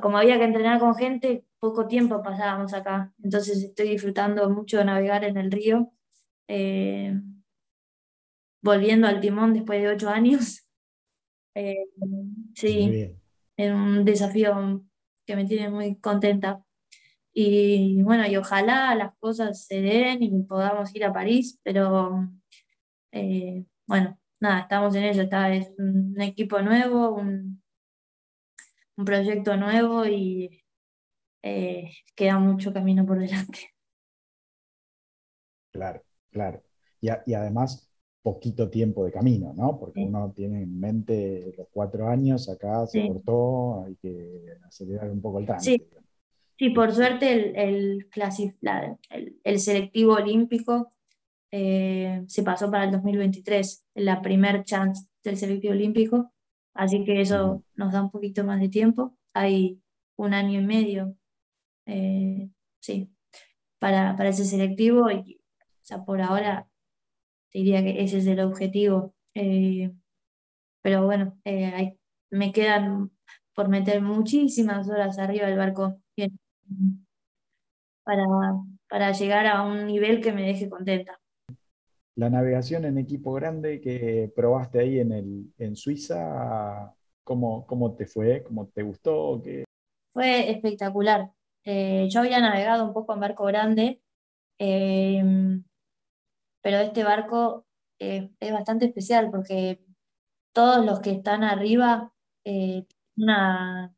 Como 0.00 0.18
había 0.18 0.38
que 0.38 0.44
entrenar 0.44 0.78
con 0.78 0.94
gente, 0.94 1.44
poco 1.58 1.86
tiempo 1.86 2.22
pasábamos 2.22 2.72
acá. 2.74 3.12
Entonces 3.22 3.62
estoy 3.62 3.90
disfrutando 3.90 4.48
mucho 4.50 4.78
de 4.78 4.84
navegar 4.84 5.24
en 5.24 5.36
el 5.36 5.50
río. 5.50 5.92
Eh, 6.48 7.20
volviendo 8.62 9.06
al 9.06 9.20
timón 9.20 9.54
después 9.54 9.80
de 9.80 9.88
ocho 9.88 10.08
años. 10.08 10.66
Eh, 11.56 11.84
sí, 12.54 13.12
es 13.56 13.70
un 13.72 14.04
desafío 14.04 14.84
que 15.26 15.34
me 15.34 15.46
tiene 15.46 15.68
muy 15.68 15.96
contenta. 15.96 16.64
Y 17.32 18.02
bueno, 18.02 18.24
y 18.26 18.36
ojalá 18.36 18.94
las 18.94 19.16
cosas 19.18 19.66
se 19.66 19.80
den 19.82 20.22
y 20.22 20.42
podamos 20.44 20.94
ir 20.94 21.04
a 21.04 21.12
París, 21.12 21.60
pero 21.64 22.28
eh, 23.10 23.64
bueno, 23.86 24.16
nada, 24.40 24.60
estamos 24.60 24.94
en 24.94 25.04
ello. 25.04 25.22
Está, 25.22 25.52
es 25.52 25.72
un 25.76 26.20
equipo 26.20 26.62
nuevo, 26.62 27.16
un, 27.16 27.59
un 29.00 29.04
proyecto 29.04 29.56
nuevo 29.56 30.06
y 30.06 30.62
eh, 31.42 31.90
queda 32.14 32.38
mucho 32.38 32.72
camino 32.72 33.04
por 33.06 33.18
delante. 33.18 33.74
Claro, 35.72 36.02
claro. 36.30 36.62
Y, 37.00 37.08
y 37.26 37.34
además, 37.34 37.90
poquito 38.22 38.68
tiempo 38.68 39.04
de 39.04 39.12
camino, 39.12 39.54
¿no? 39.56 39.78
Porque 39.78 40.00
uno 40.00 40.32
tiene 40.36 40.62
en 40.62 40.78
mente 40.78 41.54
los 41.56 41.68
cuatro 41.72 42.08
años, 42.08 42.48
acá 42.48 42.86
se 42.86 43.06
cortó, 43.08 43.84
hay 43.84 43.96
que 43.96 44.56
acelerar 44.66 45.10
un 45.10 45.22
poco 45.22 45.38
el 45.38 45.46
tránsito. 45.46 45.84
Sí, 45.88 46.04
sí 46.58 46.70
por 46.70 46.92
suerte 46.92 47.32
el, 47.32 48.06
el, 49.10 49.40
el, 49.44 49.60
selectivo 49.60 50.14
olímpico 50.14 50.90
eh, 51.50 52.22
se 52.26 52.42
pasó 52.42 52.70
para 52.70 52.84
el 52.84 52.90
2023, 52.90 53.86
la 53.94 54.20
primer 54.20 54.64
chance 54.64 55.06
del 55.24 55.38
selectivo 55.38 55.72
olímpico, 55.72 56.32
así 56.74 57.04
que 57.04 57.20
eso 57.20 57.64
nos 57.74 57.92
da 57.92 58.02
un 58.02 58.10
poquito 58.10 58.44
más 58.44 58.60
de 58.60 58.68
tiempo. 58.68 59.16
Hay 59.34 59.82
un 60.16 60.34
año 60.34 60.60
y 60.60 60.64
medio, 60.64 61.16
eh, 61.86 62.50
sí, 62.80 63.10
para, 63.78 64.16
para 64.16 64.30
ese 64.30 64.44
selectivo 64.44 65.10
y, 65.10 65.40
o 65.60 65.84
sea, 65.84 66.04
por 66.04 66.22
ahora 66.22 66.68
diría 67.52 67.82
que 67.84 68.02
ese 68.02 68.18
es 68.18 68.26
el 68.26 68.40
objetivo. 68.40 69.14
Eh, 69.34 69.92
pero 70.82 71.04
bueno, 71.04 71.38
eh, 71.44 71.96
me 72.30 72.52
quedan 72.52 73.10
por 73.54 73.68
meter 73.68 74.02
muchísimas 74.02 74.88
horas 74.88 75.18
arriba 75.18 75.46
del 75.46 75.58
barco 75.58 76.00
para, 78.04 78.24
para 78.88 79.12
llegar 79.12 79.46
a 79.46 79.62
un 79.62 79.86
nivel 79.86 80.20
que 80.20 80.32
me 80.32 80.42
deje 80.42 80.68
contenta. 80.68 81.20
La 82.20 82.28
navegación 82.28 82.84
en 82.84 82.98
equipo 82.98 83.32
grande 83.32 83.80
que 83.80 84.30
probaste 84.36 84.80
ahí 84.80 84.98
en, 84.98 85.10
el, 85.10 85.54
en 85.56 85.74
Suiza, 85.74 86.94
¿cómo, 87.24 87.66
¿cómo 87.66 87.94
te 87.94 88.04
fue? 88.04 88.42
¿Cómo 88.42 88.68
te 88.68 88.82
gustó? 88.82 89.42
Fue 90.12 90.50
espectacular. 90.50 91.32
Eh, 91.64 92.08
yo 92.10 92.20
había 92.20 92.42
navegado 92.42 92.84
un 92.84 92.92
poco 92.92 93.14
en 93.14 93.20
barco 93.20 93.46
grande, 93.46 94.02
em, 94.58 95.64
pero 96.60 96.76
este 96.76 97.04
barco 97.04 97.64
eh, 97.98 98.28
es 98.38 98.52
bastante 98.52 98.84
especial 98.84 99.30
porque 99.30 99.82
todos 100.52 100.84
los 100.84 101.00
que 101.00 101.12
están 101.12 101.42
arriba 101.42 102.12
eh, 102.44 102.84
no, 103.16 103.94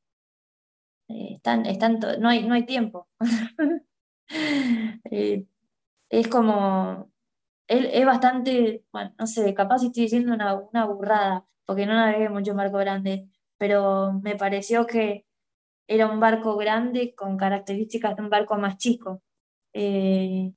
hay, 2.29 2.47
no 2.47 2.55
hay 2.55 2.67
tiempo. 2.67 3.09
es 6.09 6.29
como, 6.29 7.12
es, 7.73 8.07
bastante, 8.07 8.85
bueno, 8.93 9.15
no 9.19 9.27
sé, 9.27 9.55
capaz 9.55 9.83
estoy 9.85 10.05
diciendo 10.05 10.35
una, 10.35 10.55
una 10.55 10.85
burrada, 10.85 11.47
porque 11.65 11.87
no 11.87 11.95
navegué 11.95 12.29
mucho 12.29 12.53
en 12.53 12.57
barco 12.57 12.79
grande, 12.79 13.29
pero 13.57 14.13
me 14.23 14.37
pareció 14.37 14.87
que 14.87 15.27
era 15.87 16.07
un 16.11 16.21
barco 16.21 16.57
grande 16.57 17.15
con 17.15 17.37
características 17.37 18.17
de 18.17 18.23
un 18.23 18.31
barco 18.31 18.57
más 18.57 18.77
chico. 18.77 19.23
Eh, 19.73 20.53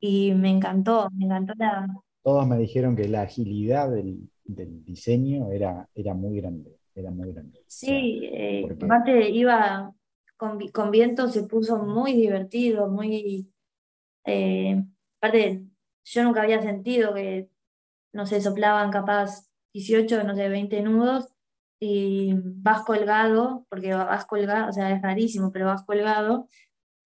y 0.00 0.34
me 0.34 0.50
encantó, 0.50 1.08
me 1.12 1.26
encantó 1.26 1.54
la... 1.56 1.86
Todos 2.22 2.46
me 2.46 2.58
dijeron 2.58 2.96
que 2.96 3.08
la 3.08 3.22
agilidad 3.22 3.90
del, 3.90 4.28
diseño 4.44 5.50
era, 5.52 5.88
era 5.94 6.14
muy 6.14 6.40
grande, 6.40 6.76
era 6.94 7.10
muy 7.10 7.32
grande. 7.32 7.62
Sí, 7.66 8.20
eh, 8.24 8.66
aparte 8.82 9.30
iba 9.30 9.94
con, 10.36 10.58
con, 10.68 10.90
viento, 10.90 11.28
se 11.28 11.44
puso 11.44 11.78
muy 11.78 12.14
divertido, 12.14 12.88
muy... 12.88 13.50
Eh, 14.24 14.82
aparte, 15.18 15.69
yo 16.04 16.24
nunca 16.24 16.42
había 16.42 16.62
sentido 16.62 17.14
que, 17.14 17.48
no 18.12 18.26
sé, 18.26 18.40
soplaban 18.40 18.90
capaz 18.90 19.48
18, 19.74 20.24
no 20.24 20.34
sé, 20.34 20.48
20 20.48 20.82
nudos 20.82 21.28
y 21.80 22.34
vas 22.36 22.82
colgado, 22.84 23.66
porque 23.70 23.94
vas 23.94 24.26
colgado, 24.26 24.68
o 24.68 24.72
sea, 24.72 24.90
es 24.92 25.02
rarísimo, 25.02 25.52
pero 25.52 25.66
vas 25.66 25.84
colgado, 25.84 26.48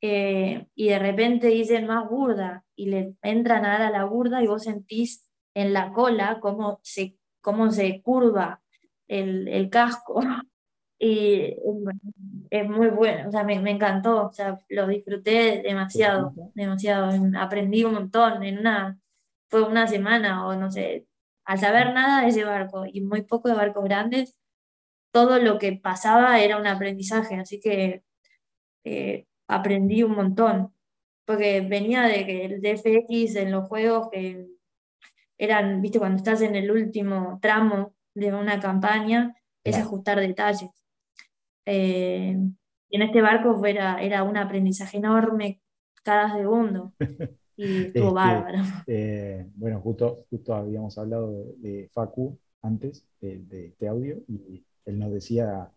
eh, 0.00 0.66
y 0.74 0.88
de 0.88 0.98
repente 0.98 1.48
dicen 1.48 1.86
más 1.86 2.08
burda, 2.08 2.64
y 2.76 2.86
le 2.86 3.14
entran 3.22 3.64
a 3.64 3.70
dar 3.78 3.82
a 3.82 3.90
la 3.90 4.04
burda 4.04 4.42
y 4.42 4.46
vos 4.46 4.64
sentís 4.64 5.28
en 5.54 5.72
la 5.72 5.92
cola 5.92 6.40
cómo 6.40 6.80
se, 6.82 7.16
cómo 7.40 7.70
se 7.70 8.02
curva 8.02 8.62
el, 9.08 9.48
el 9.48 9.70
casco. 9.70 10.20
Y 10.98 11.56
es 12.50 12.68
muy 12.68 12.88
bueno, 12.88 13.28
o 13.28 13.32
sea, 13.32 13.44
me, 13.44 13.58
me, 13.60 13.72
encantó, 13.72 14.26
o 14.26 14.32
sea, 14.32 14.58
lo 14.68 14.86
disfruté 14.86 15.60
demasiado, 15.62 16.32
demasiado, 16.54 17.10
aprendí 17.38 17.84
un 17.84 17.94
montón, 17.94 18.44
en 18.44 18.58
una, 18.58 18.98
fue 19.48 19.62
una 19.64 19.86
semana 19.88 20.46
o 20.46 20.54
no 20.56 20.70
sé, 20.70 21.06
al 21.44 21.58
saber 21.58 21.92
nada 21.92 22.22
de 22.22 22.28
ese 22.28 22.44
barco 22.44 22.86
y 22.86 23.00
muy 23.00 23.22
poco 23.22 23.48
de 23.48 23.54
barcos 23.56 23.84
grandes, 23.84 24.36
todo 25.12 25.38
lo 25.38 25.58
que 25.58 25.72
pasaba 25.74 26.40
era 26.40 26.58
un 26.58 26.66
aprendizaje, 26.66 27.36
así 27.36 27.60
que 27.60 28.04
eh, 28.84 29.26
aprendí 29.48 30.02
un 30.02 30.12
montón, 30.12 30.74
porque 31.24 31.60
venía 31.60 32.02
de 32.02 32.26
que 32.26 32.44
el 32.46 32.60
DFX 32.60 33.36
en 33.36 33.52
los 33.52 33.68
juegos 33.68 34.08
que 34.10 34.46
eran, 35.38 35.80
viste, 35.80 35.98
cuando 35.98 36.18
estás 36.18 36.42
en 36.42 36.54
el 36.56 36.70
último 36.70 37.38
tramo 37.42 37.94
de 38.14 38.32
una 38.32 38.60
campaña, 38.60 39.36
es 39.64 39.76
ajustar 39.76 40.20
detalles. 40.20 40.70
Eh, 41.66 42.36
y 42.88 42.96
en 42.96 43.02
este 43.02 43.20
barco 43.22 43.64
era, 43.64 44.00
era 44.02 44.22
un 44.22 44.36
aprendizaje 44.36 44.98
enorme 44.98 45.60
cada 46.02 46.32
segundo. 46.34 46.92
Y 47.56 47.84
estuvo 47.84 48.08
este, 48.08 48.14
bárbaro. 48.14 48.58
Eh, 48.86 49.46
bueno, 49.54 49.80
justo, 49.80 50.26
justo 50.28 50.54
habíamos 50.54 50.98
hablado 50.98 51.54
de, 51.58 51.88
Facu 51.92 52.36
antes 52.62 53.06
de, 53.20 53.66
este 53.66 53.86
audio 53.86 54.16
y 54.26 54.64
él 54.84 54.98
nos 54.98 55.12
decía, 55.12 55.70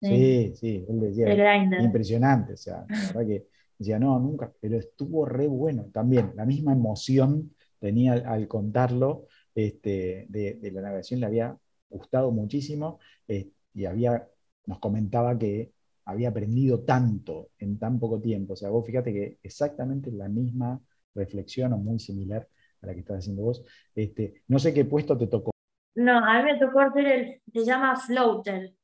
sí, 0.00 0.52
sí, 0.54 0.86
él 0.88 1.00
decía, 1.00 1.82
impresionante, 1.82 2.54
o 2.54 2.56
sea, 2.56 2.86
la 2.88 3.06
verdad 3.08 3.26
que 3.26 3.46
decía, 3.78 3.98
no, 3.98 4.18
nunca, 4.18 4.52
pero 4.60 4.78
estuvo 4.78 5.26
re 5.26 5.46
bueno 5.46 5.86
también, 5.92 6.32
la 6.36 6.46
misma 6.46 6.72
emoción 6.72 7.54
tenía 7.78 8.12
al, 8.12 8.46
contarlo 8.46 9.26
este, 9.54 10.26
de, 10.28 10.70
la 10.72 10.82
navegación, 10.82 11.20
le 11.20 11.26
había 11.26 11.56
gustado 11.88 12.30
muchísimo 12.30 13.00
eh, 13.26 13.48
y 13.74 13.86
había, 13.86 14.28
nos 14.66 14.78
comentaba 14.78 15.38
que 15.38 15.72
había 16.04 16.30
aprendido 16.30 16.80
tanto 16.80 17.50
en 17.58 17.78
tan 17.78 17.98
poco 17.98 18.20
tiempo, 18.20 18.54
o 18.54 18.56
sea, 18.56 18.70
vos 18.70 18.84
fíjate 18.86 19.12
que 19.12 19.38
exactamente 19.42 20.10
la 20.10 20.28
misma 20.28 20.80
reflexión 21.14 21.72
o 21.72 21.78
muy 21.78 21.98
similar 21.98 22.48
a 22.82 22.86
la 22.86 22.94
que 22.94 23.00
estás 23.00 23.18
haciendo 23.18 23.42
vos, 23.42 23.64
este, 23.94 24.42
no 24.48 24.58
sé 24.58 24.72
qué 24.72 24.84
puesto 24.84 25.16
te 25.16 25.26
tocó. 25.26 25.50
No, 25.94 26.18
a 26.18 26.38
mí 26.38 26.52
me 26.52 26.58
tocó 26.58 26.80
hacer 26.80 27.06
el, 27.06 27.42
se 27.52 27.64
llama 27.64 27.96
floater. 27.96 28.74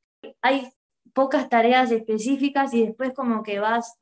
Hay 0.43 0.69
pocas 1.12 1.49
tareas 1.49 1.91
específicas 1.91 2.75
y 2.75 2.87
después 2.87 3.12
como 3.15 3.43
que 3.43 3.59
vas, 3.59 3.99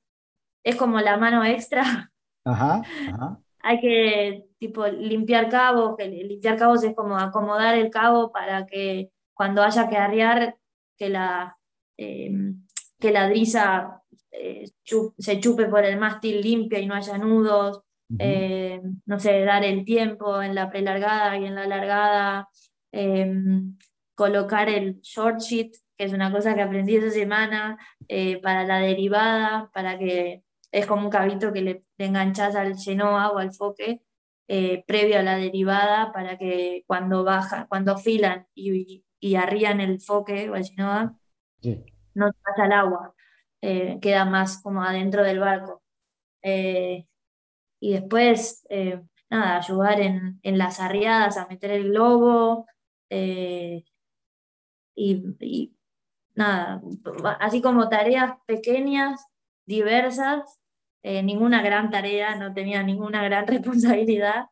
es 0.64 0.76
como 0.76 1.00
la 1.00 1.16
mano 1.16 1.44
extra. 1.44 2.10
Ajá, 2.44 2.82
ajá. 3.12 3.40
Hay 3.60 3.80
que 3.80 4.46
tipo 4.58 4.86
limpiar 4.86 5.48
cabos, 5.48 5.96
que 5.96 6.06
limpiar 6.06 6.58
cabos 6.58 6.84
es 6.84 6.94
como 6.94 7.16
acomodar 7.16 7.76
el 7.76 7.88
cabo 7.90 8.30
para 8.32 8.66
que 8.66 9.10
cuando 9.32 9.62
haya 9.62 9.88
que 9.88 9.96
arriar, 9.96 10.56
que 10.98 11.08
la, 11.08 11.56
em, 11.96 12.64
que 12.98 13.10
la 13.12 13.28
drisa 13.28 14.02
eh, 14.30 14.64
se 15.18 15.40
chupe 15.40 15.66
por 15.66 15.84
el 15.84 15.98
mástil 15.98 16.40
limpia 16.40 16.78
y 16.78 16.86
no 16.86 16.94
haya 16.94 17.18
nudos. 17.18 17.82
Eh, 18.18 18.80
no 19.06 19.18
sé, 19.18 19.40
dar 19.44 19.64
el 19.64 19.84
tiempo 19.84 20.40
en 20.42 20.54
la 20.54 20.70
prelargada 20.70 21.38
y 21.38 21.46
en 21.46 21.54
la 21.54 21.66
largada, 21.66 22.48
Em, 22.96 23.76
colocar 24.14 24.68
el 24.68 25.00
short 25.02 25.40
sheet, 25.40 25.72
que 25.96 26.04
es 26.04 26.12
una 26.12 26.30
cosa 26.30 26.54
que 26.54 26.62
aprendí 26.62 26.94
esa 26.96 27.10
semana, 27.10 27.76
eh, 28.08 28.40
para 28.40 28.64
la 28.64 28.78
derivada, 28.78 29.70
para 29.74 29.98
que 29.98 30.44
es 30.70 30.86
como 30.86 31.02
un 31.02 31.10
cabito 31.10 31.52
que 31.52 31.62
le, 31.62 31.82
enganchas 31.98 32.54
al 32.54 32.76
genoa 32.76 33.30
o 33.32 33.38
al 33.38 33.52
foque 33.52 34.02
eh, 34.48 34.84
previo 34.86 35.18
a 35.18 35.22
la 35.22 35.36
derivada 35.36 36.12
para 36.12 36.38
que 36.38 36.84
cuando 36.86 37.24
baja, 37.24 37.66
cuando 37.68 37.92
afilan 37.92 38.46
y, 38.54 39.04
y 39.20 39.34
arrían 39.34 39.80
el 39.80 40.00
foque 40.00 40.48
o 40.50 40.54
el 40.56 40.64
genoa, 40.64 41.18
no 42.14 42.30
pasa 42.44 42.64
al 42.64 42.72
agua, 42.72 43.14
eh, 43.60 43.98
queda 44.00 44.24
más 44.24 44.62
como 44.62 44.82
adentro 44.82 45.22
del 45.22 45.40
barco. 45.40 45.82
y 47.80 47.92
después, 47.92 48.66
nada, 49.30 49.58
ayudar 49.58 50.00
en, 50.00 50.40
en, 50.42 50.58
las 50.58 50.80
arriadas 50.80 51.36
a 51.36 51.46
meter 51.46 51.70
el 51.70 51.90
globo, 51.90 52.66
eh, 53.10 53.84
y, 54.96 55.72
nada, 56.34 56.82
así 57.40 57.60
como 57.60 57.88
tareas 57.88 58.32
pequeñas, 58.46 59.24
diversas, 59.66 60.60
eh, 61.02 61.22
ninguna 61.22 61.62
gran 61.62 61.90
tarea, 61.90 62.36
no 62.36 62.52
tenía 62.52 62.82
ninguna 62.82 63.22
gran 63.22 63.46
responsabilidad. 63.46 64.46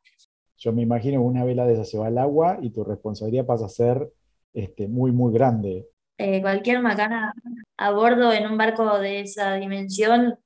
Yo 0.57 0.73
me 0.73 0.83
imagino 0.83 1.23
una 1.23 1.45
vela 1.45 1.67
de 1.67 1.75
esa 1.75 1.85
se 1.85 1.99
va 1.99 2.07
al 2.07 2.19
agua 2.19 2.59
y 2.63 2.71
tu 2.71 2.85
responsabilidad 2.85 3.47
pasa 3.47 3.67
a 3.67 3.69
ser 3.69 4.13
este, 4.53 4.87
muy, 4.87 5.11
muy 5.11 5.33
grande. 5.33 5.89
Eh, 6.19 6.41
cualquier 6.41 6.81
macana 6.81 7.35
a 7.77 7.91
bordo 7.91 8.33
en 8.33 8.47
un 8.47 8.57
barco 8.59 8.99
de 8.99 9.21
esa 9.21 9.55
dimensión 9.55 10.39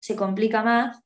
se 0.00 0.16
complica 0.16 0.62
más 0.62 1.02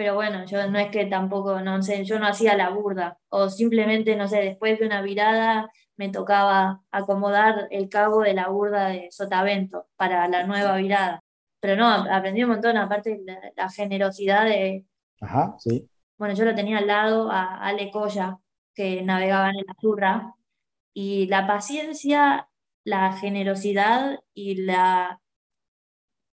pero 0.00 0.14
bueno, 0.14 0.46
yo 0.46 0.66
no 0.70 0.78
es 0.78 0.90
que 0.90 1.04
tampoco, 1.04 1.60
no 1.60 1.82
sé, 1.82 2.06
yo 2.06 2.18
no 2.18 2.26
hacía 2.26 2.56
la 2.56 2.70
burda, 2.70 3.18
o 3.28 3.50
simplemente, 3.50 4.16
no 4.16 4.28
sé, 4.28 4.38
después 4.38 4.78
de 4.78 4.86
una 4.86 5.02
virada 5.02 5.70
me 5.98 6.08
tocaba 6.08 6.80
acomodar 6.90 7.68
el 7.70 7.90
cabo 7.90 8.22
de 8.22 8.32
la 8.32 8.48
burda 8.48 8.88
de 8.88 9.08
Sotavento 9.10 9.88
para 9.96 10.26
la 10.26 10.46
nueva 10.46 10.76
virada. 10.76 11.22
Pero 11.60 11.76
no, 11.76 11.86
aprendí 11.86 12.42
un 12.42 12.48
montón, 12.48 12.78
aparte 12.78 13.20
la, 13.26 13.52
la 13.54 13.68
generosidad 13.68 14.46
de... 14.46 14.86
Ajá, 15.20 15.56
sí. 15.58 15.86
Bueno, 16.16 16.34
yo 16.34 16.46
lo 16.46 16.54
tenía 16.54 16.78
al 16.78 16.86
lado 16.86 17.30
a 17.30 17.56
Ale 17.58 17.90
Coya, 17.90 18.38
que 18.74 19.02
navegaba 19.02 19.50
en 19.50 19.56
la 19.56 19.74
Azurra, 19.76 20.34
y 20.94 21.26
la 21.26 21.46
paciencia, 21.46 22.48
la 22.84 23.12
generosidad 23.12 24.18
y 24.34 24.62
la 24.62 25.20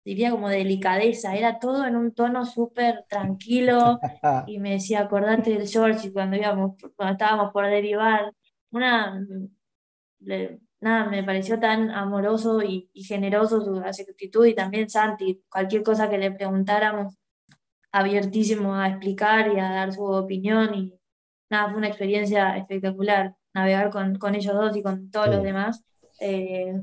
diría 0.08 0.32
como 0.32 0.48
delicadeza, 0.48 1.36
era 1.36 1.60
todo 1.60 1.86
en 1.86 1.98
un 1.98 2.14
tono 2.14 2.46
súper 2.46 3.04
tranquilo 3.10 4.00
y 4.48 4.60
me 4.60 4.72
decía, 4.72 5.02
acordate 5.02 5.52
del 5.52 5.68
George 5.68 6.14
cuando, 6.14 6.38
íbamos, 6.38 6.76
cuando 6.96 7.14
estábamos 7.14 7.52
por 7.52 7.66
derivar, 7.68 8.32
una, 8.72 9.22
nada, 10.80 11.10
me 11.10 11.24
pareció 11.24 11.60
tan 11.60 11.92
amoroso 11.92 12.62
y, 12.64 12.90
generoso 13.04 13.60
su 13.62 13.78
actitud 13.80 14.46
y 14.46 14.56
también 14.56 14.90
Santi, 14.90 15.44
cualquier 15.50 15.84
cosa 15.84 16.10
que 16.10 16.18
le 16.18 16.32
preguntáramos, 16.32 17.16
abiertísimo 17.92 18.76
a 18.76 18.88
explicar 18.90 19.54
y 19.54 19.60
a 19.60 19.72
dar 19.72 19.92
su 19.92 20.04
opinión 20.04 20.74
y 20.74 20.94
nada, 21.50 21.70
fue 21.70 21.80
una 21.80 21.88
experiencia 21.88 22.56
espectacular 22.58 23.36
navegar 23.54 23.90
con, 23.90 24.18
con 24.18 24.36
ellos 24.36 24.54
dos 24.54 24.78
y 24.78 24.84
con 24.84 25.10
todos 25.12 25.28
los 25.30 25.44
demás. 25.44 25.84
Eh, 26.20 26.82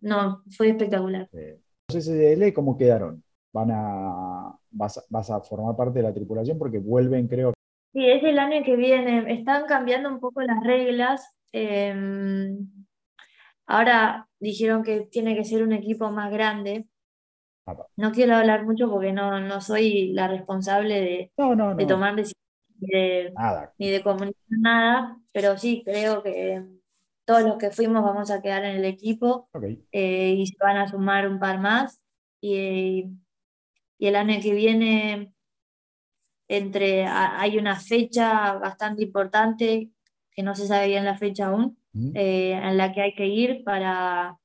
no, 0.00 0.42
fue 0.56 0.70
espectacular. 0.70 1.28
SSL, 1.88 2.52
¿cómo 2.52 2.76
quedaron? 2.76 3.22
¿Van 3.52 3.70
a, 3.70 4.58
vas, 4.70 5.30
a 5.30 5.40
formar 5.40 5.76
parte 5.76 6.00
de 6.00 6.02
la 6.02 6.12
tripulación? 6.12 6.58
Porque 6.58 6.78
vuelven, 6.78 7.28
creo. 7.28 7.54
Sí, 7.92 8.06
es 8.06 8.22
el 8.22 8.38
año 8.38 8.62
que 8.64 8.76
viene. 8.76 9.32
Están 9.32 9.66
cambiando 9.66 10.10
un 10.10 10.20
poco 10.20 10.42
las 10.42 10.62
reglas. 10.62 11.34
Em, 11.52 12.68
ahora 13.66 14.28
dijeron 14.38 14.82
que 14.82 15.00
tiene 15.06 15.34
que 15.34 15.44
ser 15.44 15.62
un 15.62 15.72
equipo 15.72 16.10
más 16.10 16.30
grande. 16.30 16.86
no 17.96 18.12
quiero 18.12 18.34
hablar 18.34 18.66
mucho 18.66 18.90
porque 18.90 19.12
no, 19.12 19.40
no 19.40 19.60
soy 19.60 20.12
la 20.12 20.28
responsable 20.28 21.00
de, 21.00 21.32
de 21.76 21.86
tomar 21.86 22.16
decisiones 22.16 22.38
ni 23.78 23.90
de, 23.90 24.02
comunicar 24.02 24.42
nada, 24.48 25.18
pero 25.32 25.56
sí 25.56 25.82
creo 25.84 26.22
que 26.22 26.64
todos 27.28 27.42
los 27.42 27.58
que 27.58 27.70
fuimos 27.70 28.02
vamos 28.02 28.30
a 28.30 28.40
quedar 28.40 28.64
en 28.64 28.76
el 28.76 28.86
equipo 28.86 29.50
eh, 29.92 30.34
y 30.34 30.46
se 30.46 30.56
van 30.58 30.78
a 30.78 30.88
sumar 30.88 31.28
un 31.28 31.38
par 31.38 31.60
más. 31.60 32.02
Y, 32.40 33.04
y 33.98 34.06
el 34.06 34.16
año 34.16 34.40
que 34.40 34.54
viene 34.54 35.34
entre 36.48 37.04
hay 37.04 37.58
una 37.58 37.78
fecha 37.78 38.54
bastante 38.54 39.02
importante 39.02 39.90
que 40.32 40.42
no 40.42 40.54
se 40.54 40.66
sabe 40.66 40.86
bien 40.88 41.04
la 41.04 41.18
fecha 41.18 41.48
aún, 41.48 41.76
eh, 42.14 42.52
en 42.52 42.78
la 42.78 42.94
que 42.94 43.02
hay 43.02 43.14
que 43.14 43.26
ir 43.26 43.62
para 43.62 44.38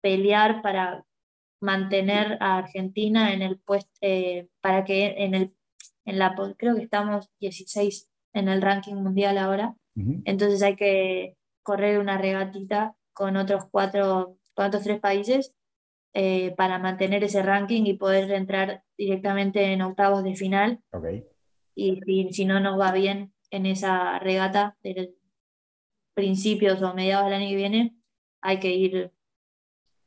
pelear, 0.00 0.62
para 0.62 1.04
mantener 1.60 2.38
a 2.40 2.58
Argentina 2.58 3.32
en 3.32 3.42
el 3.42 3.58
puesto, 3.58 3.90
eh, 4.02 4.46
para 4.60 4.84
que 4.84 5.16
en 5.18 5.34
el, 5.34 5.54
en 6.04 6.20
la, 6.20 6.36
creo 6.56 6.76
que 6.76 6.82
estamos 6.82 7.28
16 7.40 8.08
en 8.34 8.48
el 8.48 8.62
ranking 8.62 8.94
mundial 8.94 9.36
ahora, 9.36 9.74
entonces 10.24 10.62
hay 10.62 10.76
que 10.76 11.37
correr 11.68 11.98
una 11.98 12.16
regatita 12.16 12.96
con 13.12 13.36
otros 13.36 13.66
cuatro, 13.70 14.38
con 14.54 14.64
otros 14.64 14.84
tres 14.84 15.00
países 15.00 15.54
eh, 16.14 16.54
para 16.56 16.78
mantener 16.78 17.22
ese 17.24 17.42
ranking 17.42 17.84
y 17.84 17.92
poder 17.92 18.30
entrar 18.32 18.84
directamente 18.96 19.70
en 19.70 19.82
octavos 19.82 20.24
de 20.24 20.34
final. 20.34 20.80
Y 21.74 22.00
si, 22.00 22.32
si 22.32 22.46
no 22.46 22.58
nos 22.58 22.80
va 22.80 22.90
bien 22.92 23.34
en 23.50 23.66
esa 23.66 24.18
regata 24.18 24.78
del 24.82 25.14
principios 26.14 26.80
o 26.80 26.94
mediados 26.94 27.26
del 27.26 27.34
año 27.34 27.50
que 27.50 27.56
viene, 27.56 27.96
hay 28.40 28.58
que 28.58 28.74
ir 28.74 29.12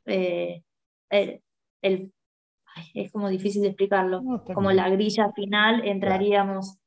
eh, 0.06 0.64
el, 1.10 2.12
es 2.92 3.12
como 3.12 3.28
difícil 3.28 3.62
de 3.62 3.68
explicarlo, 3.68 4.20
como 4.52 4.72
la 4.72 4.90
grilla 4.90 5.30
final 5.32 5.86
entraríamos 5.86 6.81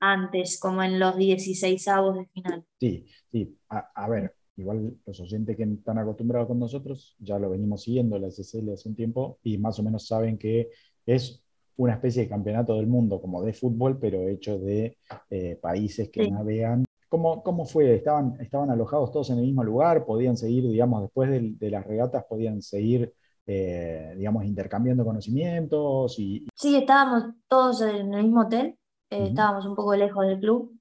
antes, 0.00 0.58
como 0.58 0.82
en 0.82 0.98
los 0.98 1.16
16 1.16 1.88
avos 1.88 2.16
de 2.16 2.26
final. 2.26 2.64
Sí, 2.80 3.06
sí, 3.30 3.56
a, 3.68 4.08
ver, 4.08 4.34
igual 4.56 4.96
los 5.06 5.20
oyentes 5.20 5.56
que 5.56 5.62
están 5.64 5.98
acostumbrados 5.98 6.48
con 6.48 6.58
nosotros, 6.58 7.16
ya 7.18 7.38
lo 7.38 7.50
venimos 7.50 7.82
siguiendo 7.82 8.18
la 8.18 8.30
SSL 8.30 8.72
hace 8.72 8.88
un 8.88 8.94
tiempo 8.94 9.38
y 9.42 9.58
más 9.58 9.78
o 9.78 9.82
menos 9.82 10.06
saben 10.06 10.38
que 10.38 10.70
es 11.06 11.42
una 11.76 11.94
especie 11.94 12.22
de 12.22 12.28
campeonato 12.28 12.74
del 12.74 12.86
mundo 12.86 13.20
como 13.20 13.42
de 13.42 13.52
fútbol, 13.52 13.98
pero 13.98 14.26
hecho 14.28 14.58
de 14.58 14.98
eh, 15.30 15.56
países 15.60 16.10
que 16.10 16.28
navegan 16.28 16.84
¿Cómo, 17.08 17.42
¿Cómo, 17.42 17.64
fue? 17.64 17.94
¿Estaban, 17.94 18.36
¿Estaban 18.38 18.70
alojados 18.70 19.10
todos 19.10 19.30
en 19.30 19.38
el 19.38 19.44
mismo 19.44 19.64
lugar? 19.64 20.04
¿Podían 20.04 20.36
seguir, 20.36 20.68
digamos, 20.68 21.02
después 21.02 21.30
de, 21.30 21.70
las 21.70 21.86
regatas, 21.86 22.24
podían 22.28 22.60
seguir, 22.60 23.14
eh, 23.46 24.14
digamos, 24.18 24.44
intercambiando 24.44 25.06
conocimientos? 25.06 26.18
Y, 26.18 26.46
Sí, 26.54 26.76
estábamos 26.76 27.34
todos 27.48 27.80
en 27.80 28.12
el 28.12 28.24
mismo 28.24 28.42
hotel, 28.42 28.77
eh, 29.10 29.28
estábamos 29.28 29.66
un 29.66 29.74
poco 29.74 29.94
lejos 29.96 30.26
del 30.26 30.40
club. 30.40 30.78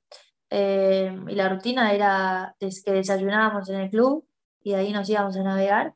Eh, 0.49 1.13
y 1.27 1.35
la 1.35 1.49
rutina 1.49 1.93
era 1.93 2.55
que 2.59 2.91
desayunábamos 2.91 3.69
en 3.69 3.81
el 3.81 3.89
club 3.89 4.25
y 4.63 4.73
ahí 4.73 4.91
nos 4.91 5.09
íbamos 5.09 5.35
a 5.37 5.43
navegar. 5.43 5.95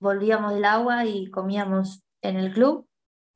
Volvíamos 0.00 0.54
del 0.54 0.64
agua 0.64 1.06
y 1.06 1.30
comíamos 1.30 2.02
en 2.22 2.36
el 2.36 2.52
club. 2.52 2.88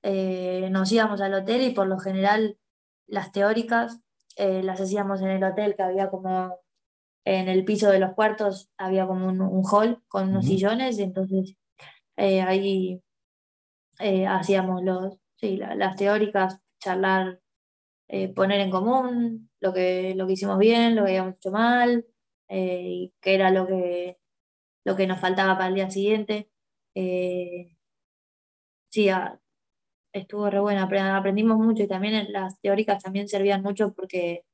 nos 0.02 0.92
íbamos 0.92 1.20
al 1.20 1.34
hotel 1.34 1.62
y 1.62 1.70
por 1.70 1.86
lo 1.86 1.98
general 1.98 2.58
las 3.06 3.32
teóricas 3.32 4.00
eh, 4.38 4.62
las 4.62 4.80
hacíamos 4.80 5.20
en 5.20 5.30
el 5.30 5.42
hotel, 5.42 5.74
que 5.74 5.82
había 5.82 6.10
como 6.10 6.60
en 7.24 7.48
el 7.48 7.64
piso 7.64 7.90
de 7.90 7.98
los 7.98 8.14
cuartos, 8.14 8.70
había 8.78 9.04
como 9.04 9.26
un, 9.26 9.64
hall 9.64 10.00
con 10.06 10.28
unos 10.28 10.46
sillones, 10.46 10.96
y 10.98 11.02
entonces 11.02 11.56
eh, 12.16 12.40
ahí 12.42 13.02
eh, 13.98 14.28
hacíamos 14.28 14.84
los, 14.84 15.18
sí, 15.36 15.56
las 15.56 15.96
teóricas, 15.96 16.60
charlar, 16.78 17.40
poner 18.34 18.60
en 18.60 18.70
común 18.70 19.50
lo 19.60 19.72
que, 19.72 20.14
lo 20.16 20.26
que 20.26 20.32
hicimos 20.34 20.58
bien, 20.58 20.96
lo 20.96 21.04
que 21.04 21.10
habíamos 21.10 21.36
hecho 21.36 21.50
mal, 21.50 22.06
y 22.48 23.12
qué 23.20 23.34
era 23.34 23.50
lo 23.50 23.66
que, 23.66 24.18
lo 24.84 24.96
que 24.96 25.06
nos 25.06 25.20
faltaba 25.20 25.54
para 25.56 25.68
el 25.68 25.74
día 25.76 25.90
siguiente. 25.90 26.50
sí, 28.90 29.08
estuvo 30.12 30.50
re 30.50 30.60
buena, 30.60 30.88
aprendimos 31.16 31.58
mucho 31.58 31.82
y 31.82 31.88
también 31.88 32.32
las 32.32 32.60
teóricas 32.60 33.02
también 33.02 33.28
servían 33.28 33.62
mucho 33.62 33.92
porque, 33.92 34.44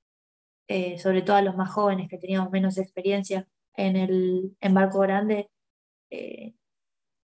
eh, 0.69 0.99
sobre 0.99 1.23
todo 1.23 1.37
a 1.37 1.43
los 1.43 1.57
más 1.57 1.71
jóvenes 1.71 2.09
que 2.09 2.19
teníamos 2.19 2.51
menos 2.51 2.79
experiencia 2.79 3.49
en 3.77 3.97
el 3.97 4.57
en 4.61 4.75
barco 4.75 5.01
grande, 5.01 5.51
eh, 6.11 6.55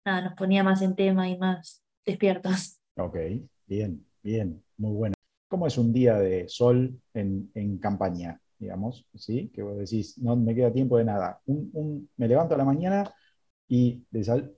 nada, 0.05 0.21
nos 0.21 0.34
ponía 0.36 0.63
más 0.63 0.82
en 0.82 0.95
tema 0.95 1.30
y 1.30 1.38
más 1.38 1.84
despiertos. 2.05 2.80
Ok, 2.97 3.17
bien, 3.65 4.05
bien, 4.21 4.63
muy 4.78 4.93
bueno. 4.93 5.22
¿Cómo 5.53 5.67
es 5.67 5.77
un 5.77 5.93
día 5.93 6.17
de 6.17 6.49
sol 6.49 6.99
en, 7.13 7.51
en 7.53 7.77
campaña, 7.77 8.41
digamos? 8.57 9.05
¿Sí? 9.13 9.51
Que 9.53 9.61
vos 9.61 9.77
decís, 9.77 10.17
no 10.17 10.35
me 10.35 10.55
queda 10.55 10.73
tiempo 10.73 10.97
de 10.97 11.03
nada. 11.03 11.41
Un, 11.45 12.09
me 12.17 12.27
levanto 12.27 12.55
a 12.55 12.57
la 12.57 12.65
mañana 12.65 13.13
y 13.67 14.03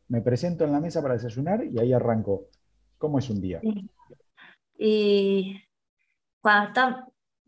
me 0.08 0.22
presento 0.22 0.64
en 0.64 0.72
la 0.72 0.80
mesa 0.80 1.02
para 1.02 1.16
desayunar 1.16 1.66
y 1.66 1.78
ahí 1.82 1.92
arranco. 1.92 2.48
¿Cómo 2.98 3.20
es 3.20 3.30
un 3.30 3.42
día? 3.42 3.60
Y 4.78 5.62
cuando, 6.40 6.70
estamos, 6.70 7.02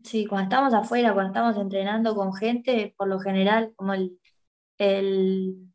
sí, 0.04 0.26
cuando 0.26 0.54
estamos 0.54 0.74
afuera, 0.74 1.14
cuando 1.14 1.30
estamos 1.32 1.56
entrenando 1.56 2.14
con 2.14 2.34
gente, 2.34 2.94
por 2.98 3.08
lo 3.08 3.18
general, 3.18 3.72
como 3.76 3.94
el, 3.94 4.20
el, 4.76 5.72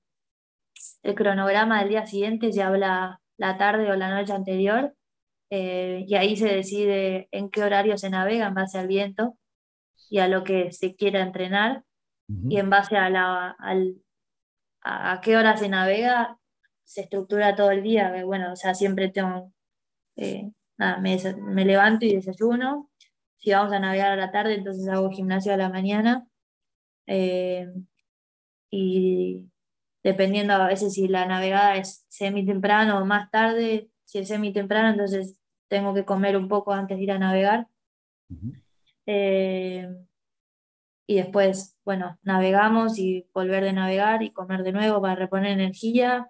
cronograma 1.15 1.79
del 1.79 1.89
día 1.89 2.05
siguiente 2.05 2.53
se 2.53 2.61
habla 2.61 3.19
la 3.37 3.57
tarde 3.57 3.91
o 3.91 3.95
la 3.95 4.13
noche 4.13 4.31
anterior, 4.31 4.93
eh, 5.55 6.03
y 6.07 6.15
ahí 6.15 6.35
se 6.35 6.47
decide 6.47 7.27
en 7.29 7.51
qué 7.51 7.61
horario 7.61 7.95
se 7.95 8.09
navega 8.09 8.47
en 8.47 8.55
base 8.55 8.79
al 8.79 8.87
viento 8.87 9.37
y 10.09 10.17
a 10.17 10.27
lo 10.27 10.43
que 10.43 10.71
se 10.71 10.95
quiera 10.95 11.21
entrenar, 11.21 11.83
y 12.49 12.57
en 12.57 12.71
base 12.71 12.97
a, 12.97 13.11
la, 13.11 13.55
a, 14.81 15.21
qué 15.21 15.37
hora 15.37 15.55
se 15.55 15.69
navega, 15.69 16.39
se 16.83 17.01
estructura 17.01 17.55
todo 17.55 17.69
el 17.69 17.83
día, 17.83 18.25
bueno, 18.25 18.53
o 18.53 18.55
sea, 18.55 18.73
siempre 18.73 19.09
tengo 19.09 19.53
eh, 20.15 20.51
nada, 20.77 20.97
me, 20.99 21.65
levanto 21.65 22.05
y 22.07 22.15
desayuno. 22.15 22.89
Si 23.37 23.51
vamos 23.51 23.73
a 23.73 23.79
navegar 23.79 24.11
a 24.11 24.15
la 24.15 24.31
tarde, 24.31 24.55
entonces 24.55 24.87
hago 24.89 25.11
gimnasio 25.11 25.53
a 25.53 25.57
la 25.57 25.69
mañana. 25.69 26.25
Eh, 27.05 27.67
y 28.71 29.51
dependiendo 30.03 30.53
a 30.53 30.67
veces 30.67 30.95
si 30.95 31.07
la 31.07 31.27
navegada 31.27 31.75
es 31.75 32.05
semi 32.07 32.43
temprano 32.43 32.97
o 32.97 33.05
más 33.05 33.29
tarde, 33.29 33.91
si 34.03 34.17
es 34.17 34.27
semi 34.27 34.51
temprano, 34.51 34.89
entonces 34.89 35.37
tengo 35.67 35.93
que 35.93 36.05
comer 36.05 36.37
un 36.37 36.47
poco 36.47 36.73
antes 36.73 36.97
de 36.97 37.03
ir 37.03 37.11
a 37.11 37.19
navegar. 37.19 37.67
Eh, 39.05 39.87
y 41.05 41.15
después, 41.15 41.77
bueno, 41.83 42.17
navegamos 42.23 42.97
y 42.97 43.27
volver 43.33 43.63
de 43.63 43.73
navegar 43.73 44.23
y 44.23 44.31
comer 44.31 44.63
de 44.63 44.71
nuevo 44.71 45.01
para 45.01 45.15
reponer 45.15 45.51
energía 45.51 46.29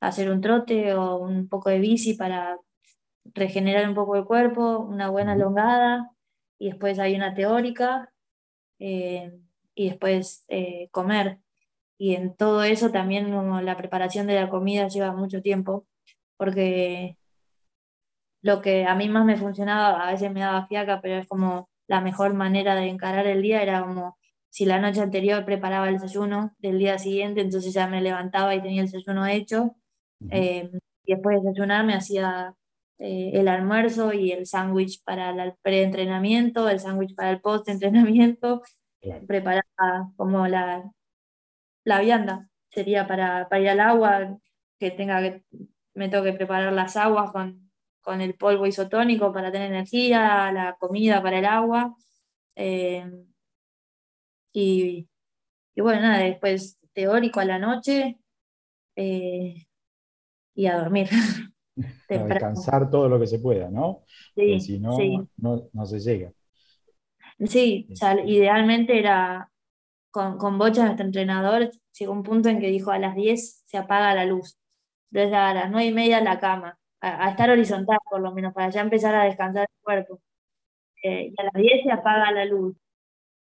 hacer 0.00 0.30
un 0.30 0.40
trote 0.40 0.94
o 0.94 1.16
un 1.18 1.48
poco 1.48 1.70
de 1.70 1.78
bici 1.80 2.14
para 2.14 2.58
regenerar 3.34 3.88
un 3.88 3.94
poco 3.94 4.16
el 4.16 4.24
cuerpo, 4.24 4.80
una 4.80 5.10
buena 5.10 5.34
elongada, 5.34 6.10
y 6.58 6.70
después 6.70 6.98
hay 6.98 7.14
una 7.16 7.34
teórica, 7.34 8.12
eh, 8.78 9.32
y 9.74 9.90
después 9.90 10.44
eh, 10.48 10.88
comer. 10.92 11.40
Y 11.98 12.14
en 12.16 12.36
todo 12.36 12.62
eso 12.64 12.90
también 12.92 13.32
como 13.32 13.60
la 13.60 13.76
preparación 13.76 14.26
de 14.26 14.36
la 14.36 14.50
comida 14.50 14.88
lleva 14.88 15.12
mucho 15.12 15.42
tiempo, 15.42 15.86
porque 16.36 17.17
lo 18.42 18.62
que 18.62 18.84
a 18.84 18.94
mí 18.94 19.08
más 19.08 19.24
me 19.24 19.36
funcionaba, 19.36 20.06
a 20.06 20.12
veces 20.12 20.32
me 20.32 20.40
daba 20.40 20.66
fiaca, 20.66 21.00
pero 21.00 21.16
es 21.16 21.26
como 21.26 21.68
la 21.86 22.00
mejor 22.00 22.34
manera 22.34 22.74
de 22.74 22.88
encarar 22.88 23.26
el 23.26 23.42
día, 23.42 23.62
era 23.62 23.82
como 23.82 24.18
si 24.50 24.64
la 24.64 24.78
noche 24.78 25.00
anterior 25.00 25.44
preparaba 25.44 25.88
el 25.88 25.94
desayuno 25.94 26.54
del 26.58 26.78
día 26.78 26.98
siguiente, 26.98 27.40
entonces 27.40 27.72
ya 27.72 27.86
me 27.86 28.00
levantaba 28.00 28.54
y 28.54 28.62
tenía 28.62 28.82
el 28.82 28.90
desayuno 28.90 29.26
hecho, 29.26 29.76
eh, 30.30 30.70
y 31.04 31.14
después 31.14 31.36
de 31.36 31.48
desayunar 31.48 31.84
me 31.84 31.94
hacía 31.94 32.54
eh, 32.98 33.30
el 33.34 33.48
almuerzo 33.48 34.12
y 34.12 34.32
el 34.32 34.46
sándwich 34.46 35.02
para 35.04 35.30
el 35.30 35.54
pre-entrenamiento, 35.62 36.68
el 36.68 36.80
sándwich 36.80 37.14
para 37.14 37.30
el 37.30 37.40
post-entrenamiento, 37.40 38.62
preparaba 39.26 40.12
como 40.16 40.46
la, 40.48 40.90
la 41.84 42.00
vianda, 42.00 42.48
sería 42.70 43.06
para, 43.06 43.48
para, 43.48 43.62
ir 43.62 43.68
al 43.70 43.80
agua, 43.80 44.38
que 44.78 44.90
tenga 44.90 45.20
que, 45.22 45.44
me 45.94 46.08
tengo 46.08 46.24
que 46.24 46.32
preparar 46.32 46.72
las 46.72 46.96
aguas 46.96 47.30
con, 47.32 47.67
con 48.08 48.22
el 48.22 48.36
polvo 48.36 48.66
isotónico 48.66 49.34
para 49.34 49.52
tener 49.52 49.70
energía, 49.70 50.50
la 50.50 50.76
comida 50.78 51.22
para 51.22 51.40
el 51.40 51.44
agua. 51.44 51.94
Eh, 52.56 53.04
y, 54.54 55.06
y, 55.74 55.80
bueno, 55.82 56.00
nada, 56.00 56.24
después 56.24 56.78
teórico 56.94 57.40
a 57.40 57.44
la 57.44 57.58
noche, 57.58 58.18
y 58.96 60.66
a 60.66 60.78
dormir. 60.78 61.08
a 62.08 62.24
descansar 62.24 62.90
todo 62.90 63.10
lo 63.10 63.20
que 63.20 63.26
se 63.26 63.40
pueda, 63.40 63.68
¿no? 63.68 64.04
Sí, 64.34 64.58
si 64.58 64.78
no, 64.78 64.96
no, 65.36 65.84
se 65.84 66.00
llega. 66.00 66.32
Sí, 67.44 67.88
idealmente 68.24 68.98
era 68.98 69.50
con, 70.10 70.38
con 70.38 70.56
Bocha, 70.56 70.86
nuestro 70.86 71.04
entrenador, 71.04 71.70
llegó 71.98 72.12
un 72.14 72.22
punto 72.22 72.48
en 72.48 72.58
que 72.58 72.68
dijo 72.68 72.90
a 72.90 72.98
las 72.98 73.14
10 73.14 73.64
se 73.66 73.76
apaga 73.76 74.14
la 74.14 74.24
luz. 74.24 74.58
desde 75.10 75.36
a 75.36 75.52
las 75.52 75.70
nueve 75.70 75.90
y 75.90 75.92
media 75.92 76.22
la 76.22 76.40
cama, 76.40 76.78
a, 77.00 77.30
estar 77.30 77.50
horizontal 77.50 77.98
por 78.08 78.20
lo 78.20 78.32
menos, 78.32 78.54
para 78.54 78.70
ya 78.70 78.80
empezar 78.80 79.14
a 79.14 79.24
descansar 79.24 79.62
el 79.62 79.82
cuerpo. 79.82 80.20
Eh, 81.02 81.32
y 81.32 81.40
a 81.40 81.44
las 81.44 81.52
10 81.54 81.84
se 81.84 81.92
apaga 81.92 82.32
la 82.32 82.44
luz. 82.44 82.76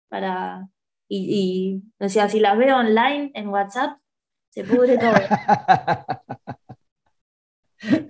Para, 0.09 0.68
y, 1.09 1.82
y, 1.99 2.05
o 2.05 2.09
sea, 2.09 2.28
si 2.28 2.41
las 2.41 2.59
veo 2.59 2.76
online 2.76 3.30
en 3.34 3.49
WhatsApp, 3.49 3.99
se 4.51 4.64
pudre 4.64 4.99
todo. 4.99 5.12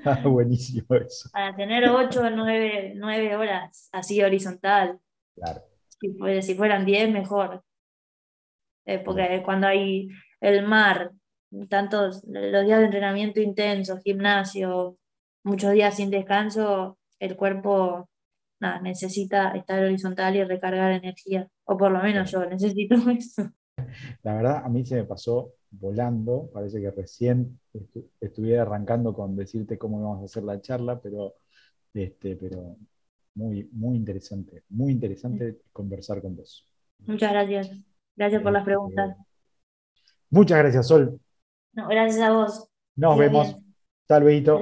ah, 0.04 0.22
buenísimo 0.24 0.94
eso. 0.96 1.28
Para 1.32 1.54
tener 1.54 1.88
8 1.88 2.20
o 2.20 2.30
9, 2.30 3.36
horas 3.36 3.88
así 3.92 4.22
horizontal. 4.22 4.98
Claro. 5.34 5.62
Si, 5.88 6.42
si 6.42 6.54
fueran 6.54 6.84
10, 6.84 7.10
mejor. 7.10 7.62
Eh, 8.86 8.98
porque 8.98 9.42
cuando 9.44 9.66
hay 9.66 10.08
el 10.40 10.66
mar, 10.66 11.12
tantos 11.68 12.24
los 12.26 12.64
días 12.64 12.78
de 12.78 12.86
entrenamiento 12.86 13.40
intenso, 13.40 13.98
gimnasio, 13.98 14.96
muchos 15.42 15.72
días 15.72 15.96
sin 15.96 16.10
descanso, 16.10 16.98
el 17.18 17.36
cuerpo 17.36 18.08
necesita 18.82 19.52
estar 19.52 19.82
horizontal 19.82 20.36
y 20.36 20.44
recargar 20.44 20.92
energía, 20.92 21.48
o 21.64 21.76
por 21.76 21.90
lo 21.90 22.02
menos 22.02 22.30
yo 22.30 22.44
necesito 22.46 22.94
eso. 23.10 23.50
La 24.22 24.34
verdad, 24.34 24.62
a 24.64 24.68
mí 24.68 24.84
se 24.84 24.96
me 24.96 25.04
pasó 25.04 25.54
volando, 25.70 26.50
parece 26.52 26.80
que 26.80 26.90
recién 26.90 27.58
estuviera 28.20 28.62
arrancando 28.62 29.14
con 29.14 29.36
decirte 29.36 29.78
cómo 29.78 30.00
íbamos 30.00 30.22
a 30.22 30.24
hacer 30.24 30.42
la 30.42 30.60
charla, 30.60 31.00
pero, 31.00 31.34
este, 31.94 32.36
pero 32.36 32.76
muy, 33.34 33.68
muy 33.72 33.96
interesante, 33.96 34.64
muy 34.68 34.92
interesante 34.92 35.62
conversar 35.72 36.20
con 36.20 36.36
vos. 36.36 36.68
Muchas 37.06 37.32
gracias. 37.32 37.70
Gracias 38.16 38.42
por 38.42 38.52
las 38.52 38.60
este, 38.60 38.70
preguntas. 38.70 39.16
Muchas 40.28 40.58
gracias, 40.58 40.86
Sol. 40.86 41.18
No, 41.72 41.88
gracias 41.88 42.20
a 42.20 42.32
vos. 42.32 42.68
Nos 42.96 43.18
vemos. 43.18 43.56
Hasta 44.02 44.20
luego. 44.20 44.60